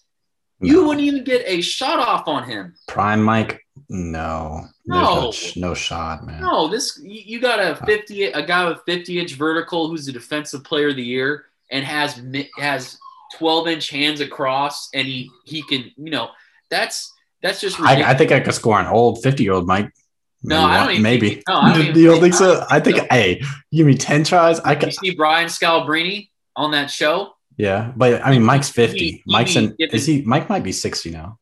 You 0.60 0.84
wouldn't 0.86 1.04
even 1.06 1.24
get 1.24 1.42
a 1.46 1.60
shot 1.60 1.98
off 1.98 2.28
on 2.28 2.44
him. 2.44 2.74
Prime 2.86 3.22
Mike. 3.22 3.66
No. 3.88 4.66
No. 4.86 5.02
no, 5.24 5.32
sh- 5.32 5.56
no 5.56 5.74
shot, 5.74 6.24
man. 6.26 6.40
No, 6.40 6.68
this 6.68 7.00
you 7.02 7.40
got 7.40 7.58
a 7.58 7.84
fifty 7.86 8.24
a 8.24 8.44
guy 8.44 8.68
with 8.68 8.78
fifty 8.84 9.18
inch 9.18 9.34
vertical 9.34 9.88
who's 9.88 10.06
the 10.06 10.12
defensive 10.12 10.64
player 10.64 10.88
of 10.88 10.96
the 10.96 11.02
year 11.02 11.46
and 11.70 11.84
has 11.84 12.20
has 12.58 12.98
twelve 13.36 13.68
inch 13.68 13.90
hands 13.90 14.20
across 14.20 14.88
and 14.92 15.06
he 15.06 15.30
he 15.44 15.62
can 15.62 15.90
you 15.96 16.10
know 16.10 16.30
that's 16.68 17.12
that's 17.42 17.60
just 17.60 17.80
I, 17.80 18.10
I 18.10 18.14
think 18.14 18.32
I 18.32 18.40
could 18.40 18.54
score 18.54 18.80
an 18.80 18.86
old 18.86 19.22
50 19.22 19.42
year 19.42 19.52
old 19.52 19.66
Mike. 19.66 19.92
No, 20.44 20.60
I 20.64 20.80
don't 20.80 20.90
even 20.92 21.02
Maybe. 21.02 21.28
think- 21.34 21.44
no, 21.48 21.54
I 21.56 21.72
don't 21.72 21.82
even 21.86 21.98
you 21.98 22.06
don't 22.06 22.20
think- 22.20 22.34
think 22.34 22.34
so? 22.34 22.66
I 22.70 22.80
think, 22.80 22.96
so. 22.96 23.06
hey, 23.10 23.42
give 23.72 23.86
me 23.86 23.94
10 23.94 24.24
tries. 24.24 24.58
I 24.60 24.72
you 24.78 24.90
see 24.90 25.14
Brian 25.14 25.48
Scalabrine 25.48 26.28
on 26.56 26.72
that 26.72 26.90
show. 26.90 27.34
Yeah. 27.56 27.92
But 27.96 28.24
I 28.24 28.30
mean, 28.30 28.42
Mike's 28.42 28.68
50. 28.70 28.98
He- 28.98 29.04
he 29.12 29.22
Mike's 29.26 29.54
be 29.54 29.58
in, 29.64 29.76
given- 29.78 29.94
is 29.94 30.06
he, 30.06 30.22
Mike 30.22 30.48
might 30.48 30.62
be 30.64 30.72
60 30.72 31.10
now. 31.10 31.38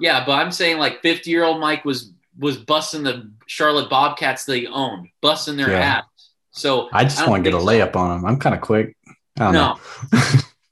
Yeah, 0.00 0.24
but 0.24 0.32
I'm 0.32 0.50
saying 0.50 0.78
like 0.78 1.02
fifty 1.02 1.30
year 1.30 1.44
old 1.44 1.60
Mike 1.60 1.84
was 1.84 2.12
was 2.38 2.56
busting 2.56 3.02
the 3.02 3.30
Charlotte 3.46 3.90
Bobcats 3.90 4.46
they 4.46 4.66
owned, 4.66 5.08
busting 5.20 5.56
their 5.58 5.70
Yeah. 5.72 5.78
ass. 5.98 6.04
So 6.52 6.88
I 6.90 7.04
just 7.04 7.20
I 7.20 7.28
want 7.28 7.44
to 7.44 7.50
get 7.50 7.54
a 7.54 7.58
think 7.62 7.68
so. 7.70 7.76
layup 7.86 7.96
on 7.96 8.18
him. 8.18 8.24
I'm 8.24 8.38
kind 8.38 8.54
of 8.54 8.62
quick. 8.62 8.96
I 9.38 9.44
don't 9.44 9.52
no, 9.52 9.78
know. 10.12 10.20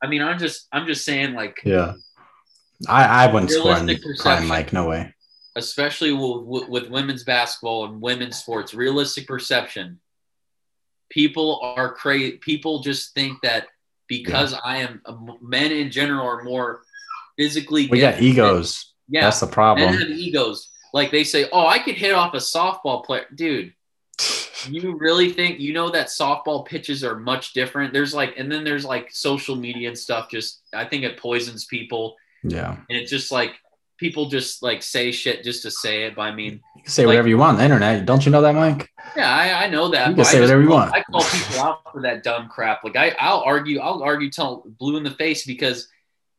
I 0.02 0.06
mean 0.06 0.22
I'm 0.22 0.38
just 0.38 0.66
I'm 0.72 0.86
just 0.86 1.04
saying 1.04 1.34
like 1.34 1.58
Yeah. 1.64 1.92
I, 2.88 3.24
I 3.24 3.32
wouldn't 3.32 3.50
score 3.50 3.72
in 3.76 3.84
Realistic 3.86 4.00
prime 4.02 4.14
perception. 4.16 4.48
Mike. 4.48 4.72
No 4.72 4.88
way. 4.88 5.12
Especially 5.58 6.12
with, 6.12 6.68
with, 6.68 6.88
women's 6.88 7.24
basketball 7.24 7.84
and 7.86 8.00
women's 8.00 8.38
sports, 8.38 8.74
realistic 8.74 9.26
perception. 9.26 10.00
People 11.10 11.60
are 11.62 11.92
crazy. 11.92 12.38
People 12.38 12.80
just 12.80 13.14
think 13.14 13.40
that 13.42 13.66
because 14.08 14.54
I 14.64 14.78
am 14.78 15.02
men 15.42 15.72
in 15.72 15.90
general 15.90 16.26
are 16.26 16.42
more 16.42 16.82
physically. 17.36 17.88
We 17.88 18.00
got 18.00 18.20
egos. 18.20 18.92
Yeah, 19.08 19.22
That's 19.22 19.40
the 19.40 19.46
men 19.46 19.52
problem. 19.52 19.92
have 19.94 20.08
egos. 20.10 20.70
Like 20.92 21.10
they 21.10 21.24
say, 21.24 21.48
"Oh, 21.52 21.66
I 21.66 21.78
could 21.78 21.94
hit 21.94 22.14
off 22.14 22.34
a 22.34 22.38
softball 22.38 23.04
player, 23.04 23.26
dude." 23.34 23.74
You 24.68 24.96
really 24.98 25.32
think 25.32 25.60
you 25.60 25.72
know 25.72 25.88
that 25.90 26.08
softball 26.08 26.66
pitches 26.66 27.04
are 27.04 27.16
much 27.16 27.52
different? 27.52 27.92
There's 27.92 28.12
like, 28.12 28.34
and 28.36 28.50
then 28.50 28.64
there's 28.64 28.84
like 28.84 29.08
social 29.12 29.54
media 29.54 29.86
and 29.86 29.96
stuff. 29.96 30.28
Just 30.28 30.62
I 30.74 30.84
think 30.84 31.04
it 31.04 31.16
poisons 31.16 31.64
people, 31.66 32.16
Yeah. 32.42 32.72
and 32.72 32.98
it's 32.98 33.08
just 33.08 33.30
like 33.30 33.52
people 33.98 34.26
just 34.26 34.62
like 34.62 34.82
say 34.82 35.10
shit 35.12 35.44
just 35.44 35.62
to 35.62 35.70
say 35.70 36.04
it. 36.04 36.14
But 36.16 36.22
I 36.22 36.34
mean, 36.34 36.60
You 36.76 36.82
can 36.82 36.90
say 36.90 37.02
Like- 37.02 37.08
whatever 37.12 37.28
you 37.28 37.36
want 37.38 37.52
on 37.54 37.56
the 37.58 37.64
internet. 37.64 38.06
Don't 38.06 38.24
you 38.24 38.32
know 38.32 38.40
that, 38.40 38.54
Mike? 38.54 38.88
Yeah, 39.16 39.30
I, 39.30 39.64
I 39.64 39.68
know 39.68 39.88
that. 39.88 40.08
You 40.08 40.14
can 40.14 40.24
say 40.24 40.38
I 40.38 40.40
just 40.40 40.50
whatever 40.52 40.62
you 40.62 40.70
want. 40.70 40.94
I 40.94 41.02
call 41.02 41.22
people 41.22 41.60
out 41.60 41.92
for 41.92 42.00
that 42.02 42.22
dumb 42.22 42.48
crap. 42.48 42.84
Like 42.84 42.96
I, 42.96 43.14
I'll 43.20 43.40
argue, 43.40 43.80
I'll 43.80 44.02
argue 44.02 44.30
till 44.30 44.64
blue 44.78 44.96
in 44.96 45.02
the 45.04 45.10
face 45.10 45.44
because 45.46 45.88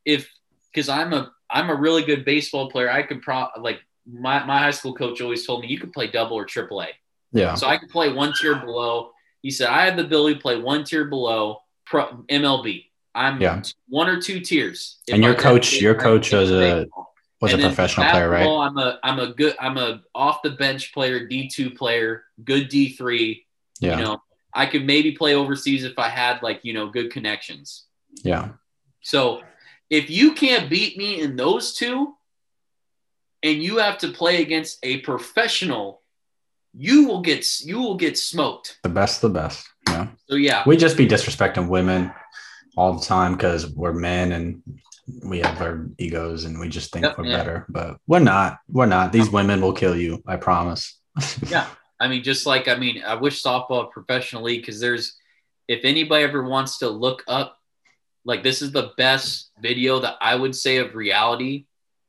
if 0.06 0.30
because 0.74 0.90
I'm 0.90 1.14
a 1.14 1.32
I'm 1.52 1.70
a 1.70 1.76
really 1.76 2.04
good 2.04 2.26
baseball 2.26 2.70
player, 2.70 2.90
I 2.92 3.04
could 3.04 3.22
pro 3.22 3.48
like 3.60 3.80
my, 4.12 4.44
my 4.46 4.58
high 4.60 4.72
school 4.72 4.94
coach 4.96 5.20
always 5.22 5.46
told 5.46 5.62
me 5.62 5.68
you 5.68 5.80
could 5.80 5.94
play 5.94 6.08
double 6.08 6.36
or 6.38 6.46
triple 6.46 6.82
A. 6.82 6.88
Yeah. 7.32 7.54
So 7.56 7.68
I 7.68 7.78
could 7.78 7.90
play 7.90 8.12
one 8.12 8.34
tier 8.40 8.56
below. 8.56 9.12
He 9.42 9.52
said 9.52 9.68
I 9.70 9.86
have 9.86 9.98
the 9.98 10.04
ability 10.06 10.36
to 10.36 10.42
play 10.42 10.58
one 10.60 10.84
tier 10.84 11.06
below 11.06 11.62
pro, 11.86 12.24
MLB. 12.30 12.86
I'm 13.16 13.42
Yeah. 13.42 13.62
one 13.88 14.08
or 14.08 14.22
two 14.22 14.40
tiers. 14.40 15.00
And 15.12 15.24
your 15.24 15.34
coach- 15.36 15.82
your 15.82 15.96
coach 15.96 16.32
was 16.32 16.52
a- 16.52 16.60
baseball. 16.84 17.09
Was 17.42 17.52
a 17.52 17.56
And 17.56 17.64
then 17.64 17.70
professional 17.70 18.10
player, 18.10 18.30
right? 18.30 18.46
I'm 18.46 18.78
a 18.78 19.00
I'm 19.02 19.20
a 19.20 19.34
good 19.34 19.56
I'm 19.60 19.78
a 19.78 20.02
off 20.14 20.42
the 20.42 20.52
bench 20.52 20.94
player, 20.94 21.26
D 21.26 21.48
two 21.48 21.70
player, 21.70 22.24
good 22.44 22.68
D 22.68 22.90
three. 22.90 23.46
Yeah. 23.80 23.98
You 23.98 24.04
know, 24.04 24.22
I 24.54 24.66
could 24.66 24.86
maybe 24.86 25.14
play 25.14 25.36
overseas 25.36 25.86
if 25.86 25.98
I 25.98 26.10
had 26.10 26.44
like 26.44 26.66
you 26.66 26.74
know 26.74 26.88
good 26.88 27.12
connections. 27.12 27.86
Yeah. 28.24 28.50
So 29.02 29.42
if 29.90 30.10
you 30.10 30.34
can't 30.34 30.70
beat 30.70 30.98
me 30.98 31.22
in 31.22 31.38
those 31.38 31.74
two, 31.74 32.16
and 33.44 33.64
you 33.64 33.78
have 33.78 33.98
to 34.00 34.10
play 34.10 34.42
against 34.42 34.80
a 34.84 34.98
professional, 35.02 36.02
you 36.74 37.08
will 37.08 37.22
get 37.22 37.62
you 37.62 37.80
will 37.80 37.96
get 37.96 38.18
smoked. 38.18 38.80
The 38.84 38.90
best 38.90 39.24
of 39.24 39.34
the 39.34 39.40
best. 39.40 39.68
Yeah. 39.88 40.08
So 40.28 40.36
yeah, 40.36 40.64
We 40.66 40.78
just 40.78 40.98
be 40.98 41.08
disrespecting 41.08 41.70
women 41.70 42.12
all 42.78 42.94
the 42.94 43.06
time 43.06 43.34
because 43.34 43.68
we're 43.68 43.94
men 43.94 44.32
and 44.32 44.62
we 45.24 45.40
have 45.40 45.62
our 45.62 45.88
egos 45.98 46.46
and 46.46 46.60
we 46.60 46.70
just 46.70 46.92
think 46.92 47.06
Yep, 47.06 47.18
we're 47.18 47.26
yeah. 47.26 47.38
better. 47.38 47.66
But 47.70 47.98
we're 48.08 48.20
not. 48.20 48.60
We're 48.68 48.86
not. 48.86 49.12
These 49.12 49.30
women 49.30 49.62
will 49.62 49.74
kill 49.74 49.96
you. 49.96 50.24
I 50.28 50.36
promise. 50.36 51.00
yeah. 51.48 51.68
I 52.00 52.08
mean, 52.08 52.24
just 52.24 52.46
like 52.46 52.68
I 52.68 52.76
mean, 52.76 53.04
I 53.04 53.16
wish 53.16 53.44
softball 53.44 53.86
a 53.86 53.88
professional 53.88 54.44
league 54.44 54.62
because 54.62 54.80
there's 54.80 55.16
if 55.68 55.82
anybody 55.84 56.24
ever 56.24 56.44
wants 56.44 56.80
to 56.80 56.90
look 56.90 57.24
up, 57.28 57.58
like 58.26 58.44
this 58.44 58.62
is 58.62 58.72
the 58.72 58.92
best 58.98 59.52
video 59.62 60.00
that 60.00 60.16
I 60.22 60.36
would 60.36 60.56
say 60.56 60.78
of 60.78 60.96
reality. 60.96 61.66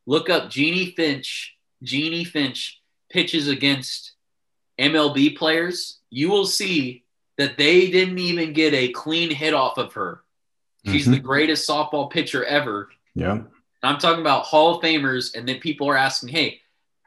Look 0.06 0.30
up 0.30 0.50
Jennie 0.50 0.92
Finch. 0.96 1.56
Jennie 1.82 2.24
Finch 2.24 2.80
pitches 3.10 3.48
against 3.48 4.12
MLB 4.78 5.36
players. 5.36 5.98
You 6.10 6.30
will 6.30 6.46
see 6.46 7.04
that 7.38 7.56
they 7.56 7.90
didn't 7.90 8.18
even 8.18 8.52
get 8.52 8.74
a 8.74 8.92
clean 8.92 9.30
hit 9.30 9.54
off 9.54 9.78
of 9.78 9.94
her. 9.94 10.22
She's 10.86 11.06
Mhm. 11.06 11.12
the 11.12 11.18
greatest 11.18 11.68
softball 11.68 12.10
pitcher 12.10 12.44
ever. 12.44 12.88
Yeah. 13.14 13.42
I'm 13.82 13.98
talking 13.98 14.20
about 14.20 14.44
Hall 14.44 14.76
of 14.76 14.82
Famers, 14.82 15.34
and 15.34 15.48
then 15.48 15.58
people 15.60 15.88
are 15.88 15.96
asking, 15.96 16.30
hey, 16.30 16.60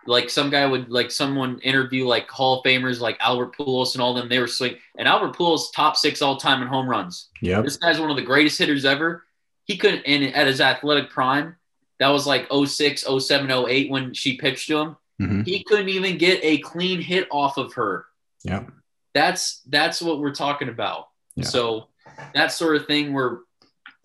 like 0.05 0.29
some 0.29 0.49
guy 0.49 0.65
would 0.65 0.89
like 0.89 1.11
someone 1.11 1.59
interview 1.59 2.05
like 2.05 2.29
Hall 2.29 2.59
of 2.59 2.65
Famers 2.65 2.99
like 2.99 3.17
Albert 3.21 3.55
Pujols 3.57 3.93
and 3.93 4.01
all 4.01 4.13
them. 4.13 4.27
They 4.27 4.39
were 4.39 4.47
swing, 4.47 4.75
and 4.97 5.07
Albert 5.07 5.35
Pujols 5.37 5.71
top 5.73 5.95
six 5.95 6.21
all 6.21 6.35
time 6.37 6.61
in 6.61 6.67
home 6.67 6.87
runs. 6.89 7.29
Yeah, 7.41 7.61
This 7.61 7.77
guy's 7.77 7.99
one 7.99 8.09
of 8.09 8.15
the 8.17 8.21
greatest 8.23 8.57
hitters 8.59 8.85
ever. 8.85 9.23
He 9.65 9.77
couldn't, 9.77 10.01
and 10.05 10.23
at 10.35 10.47
his 10.47 10.59
athletic 10.59 11.09
prime, 11.09 11.55
that 11.99 12.09
was 12.09 12.27
like 12.27 12.47
06, 12.51 13.05
07, 13.05 13.49
08 13.49 13.89
when 13.89 14.13
she 14.13 14.35
pitched 14.37 14.67
to 14.67 14.77
him. 14.79 14.97
hmm 15.19 15.41
He 15.43 15.63
couldn't 15.63 15.89
even 15.89 16.17
get 16.17 16.39
a 16.43 16.57
clean 16.57 16.99
hit 17.01 17.27
off 17.31 17.57
of 17.57 17.73
her. 17.75 18.05
Yeah, 18.43 18.65
That's 19.13 19.61
that's 19.69 20.01
what 20.01 20.19
we're 20.19 20.33
talking 20.35 20.67
about. 20.69 21.07
Yeah. 21.35 21.45
So 21.45 21.87
that 22.33 22.51
sort 22.51 22.75
of 22.75 22.87
thing 22.87 23.13
where 23.13 23.39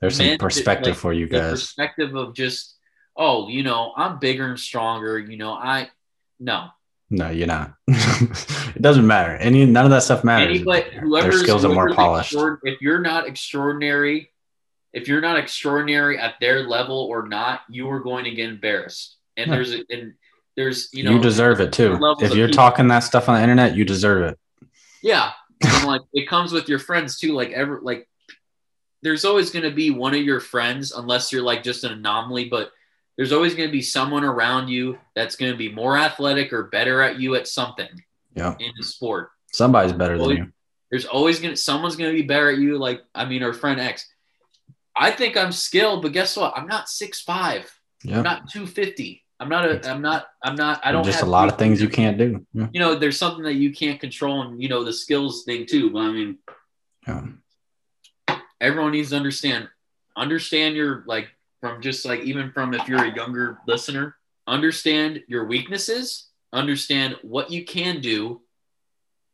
There's 0.00 0.16
some 0.16 0.38
perspective 0.38 0.92
like, 0.92 0.98
for 0.98 1.12
you 1.12 1.26
the 1.26 1.38
guys. 1.38 1.50
perspective 1.50 2.14
of 2.14 2.34
just 2.34 2.76
oh 3.16 3.48
you 3.48 3.62
know 3.64 3.92
i'm 3.96 4.18
bigger 4.20 4.46
and 4.46 4.58
stronger 4.60 5.18
you 5.18 5.36
know 5.36 5.52
i 5.52 5.88
no 6.38 6.68
No, 7.10 7.30
you're 7.30 7.46
not. 7.48 7.72
it 7.88 8.82
doesn't 8.82 9.06
matter. 9.06 9.34
Any 9.36 9.64
none 9.64 9.84
of 9.86 9.90
that 9.90 10.02
stuff 10.02 10.22
matters. 10.24 10.54
anybody 10.56 10.84
Their 11.22 11.32
skills 11.32 11.64
are 11.64 11.72
more 11.72 11.92
polished. 11.94 12.34
if 12.62 12.80
you're 12.82 13.00
not 13.00 13.26
extraordinary 13.26 14.30
if 14.92 15.08
you're 15.08 15.20
not 15.20 15.36
extraordinary 15.38 16.18
at 16.18 16.34
their 16.40 16.62
level 16.68 16.96
or 17.10 17.26
not 17.26 17.60
you 17.68 17.88
are 17.90 18.00
going 18.00 18.24
to 18.24 18.30
get 18.30 18.48
embarrassed 18.50 19.16
and 19.36 19.48
Yeah. 19.48 19.54
there's 19.54 19.72
a, 19.74 19.84
and 19.90 20.14
there's 20.56 20.88
you 20.92 21.02
know 21.04 21.12
You, 21.12 21.18
deserve 21.20 21.60
it 21.60 21.72
too. 21.72 21.98
If 22.20 22.34
you're 22.34 22.48
people. 22.48 22.56
talking 22.62 22.88
that 22.88 23.00
stuff 23.00 23.28
on 23.28 23.34
the 23.36 23.42
internet, 23.42 23.74
you 23.76 23.84
deserve 23.84 24.22
it. 24.30 24.38
yeah 25.02 25.30
and 25.64 25.84
like 25.86 26.02
it 26.12 26.28
comes 26.28 26.52
with 26.52 26.68
your 26.68 26.78
friends 26.78 27.18
too 27.18 27.32
like 27.32 27.50
ever 27.50 27.80
like 27.82 28.08
there's 29.02 29.24
always 29.24 29.50
going 29.50 29.62
to 29.64 29.70
be 29.70 29.90
one 29.90 30.14
of 30.14 30.22
your 30.22 30.40
friends 30.40 30.92
unless 30.92 31.32
you're 31.32 31.42
like 31.42 31.62
just 31.62 31.84
an 31.84 31.92
anomaly 31.92 32.48
but 32.48 32.72
there's 33.16 33.32
always 33.32 33.54
going 33.54 33.68
to 33.68 33.72
be 33.72 33.82
someone 33.82 34.24
around 34.24 34.68
you 34.68 34.98
that's 35.16 35.36
going 35.36 35.50
to 35.52 35.58
be 35.58 35.70
more 35.72 35.96
athletic 35.96 36.52
or 36.52 36.64
better 36.64 37.02
at 37.02 37.18
you 37.18 37.34
at 37.34 37.46
something 37.48 37.88
Yeah. 38.34 38.54
in 38.58 38.72
the 38.78 38.84
sport 38.84 39.30
Somebody's 39.52 39.92
better 39.92 40.18
than 40.18 40.30
you. 40.30 40.52
there's 40.90 41.04
always 41.06 41.38
going 41.40 41.54
to 41.54 41.56
someone's 41.56 41.96
going 41.96 42.10
to 42.14 42.20
be 42.22 42.26
better 42.26 42.50
at 42.50 42.58
you 42.58 42.76
like 42.78 43.02
i 43.14 43.24
mean 43.24 43.42
our 43.42 43.52
friend 43.52 43.80
x 43.80 44.06
i 44.96 45.10
think 45.10 45.36
i'm 45.36 45.52
skilled 45.52 46.02
but 46.02 46.12
guess 46.12 46.36
what 46.36 46.52
i'm 46.56 46.66
not 46.66 46.88
six 46.88 47.20
five 47.22 47.70
Yeah. 48.04 48.18
i'm 48.18 48.24
not 48.24 48.50
250 48.50 49.24
i'm 49.40 49.48
not 49.48 49.64
a 49.70 49.90
i'm 49.90 50.02
not 50.02 50.26
i'm 50.44 50.54
not 50.56 50.80
i 50.84 50.90
don't 50.92 51.04
just 51.04 51.22
a 51.22 51.26
lot 51.26 51.48
of 51.48 51.56
things 51.58 51.80
you 51.80 51.88
can't 51.88 52.18
do. 52.18 52.44
Yeah. 52.52 52.68
you 52.72 52.80
know 52.80 52.94
there's 52.96 53.18
something 53.18 53.44
that 53.44 53.54
you 53.54 53.72
can't 53.72 54.00
control 54.00 54.42
and 54.42 54.60
you 54.62 54.68
know 54.68 54.82
the 54.84 54.92
skills 54.92 55.44
thing 55.44 55.66
too 55.66 55.90
but 55.90 56.00
i 56.00 56.10
mean 56.12 56.38
Yeah. 57.06 57.22
Everyone 58.60 58.92
needs 58.92 59.10
to 59.10 59.16
understand 59.16 59.68
understand 60.16 60.74
your 60.76 61.04
like 61.06 61.28
from 61.60 61.80
just 61.80 62.04
like 62.04 62.20
even 62.20 62.50
from 62.52 62.74
if 62.74 62.88
you're 62.88 63.04
a 63.04 63.14
younger 63.14 63.58
listener 63.66 64.16
understand 64.46 65.22
your 65.28 65.46
weaknesses 65.46 66.28
understand 66.52 67.16
what 67.22 67.50
you 67.50 67.64
can 67.64 68.00
do 68.00 68.40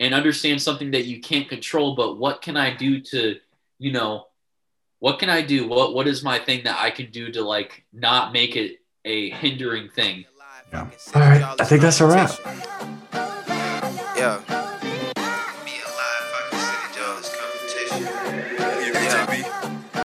and 0.01 0.13
understand 0.15 0.61
something 0.61 0.91
that 0.91 1.05
you 1.05 1.21
can't 1.21 1.49
control 1.49 1.95
but 1.95 2.19
what 2.19 2.43
can 2.43 2.57
i 2.57 2.75
do 2.75 3.01
to 3.01 3.37
you 3.79 3.93
know 3.93 4.27
what 4.99 5.19
can 5.19 5.31
i 5.31 5.41
do 5.41 5.67
what 5.69 5.95
what 5.95 6.07
is 6.09 6.23
my 6.23 6.39
thing 6.39 6.65
that 6.65 6.79
i 6.81 6.91
can 6.91 7.11
do 7.11 7.31
to 7.31 7.43
like 7.43 7.85
not 7.93 8.33
make 8.33 8.57
it 8.57 8.79
a 9.05 9.31
hindering 9.31 9.89
thing 9.91 10.25
Yeah. 10.73 10.91
All 11.15 11.21
right. 11.23 11.61
I 11.61 11.65
think 11.65 11.83
that's 11.83 12.01
a 12.01 12.07
wrap. 12.07 12.33
Yeah. 14.17 14.41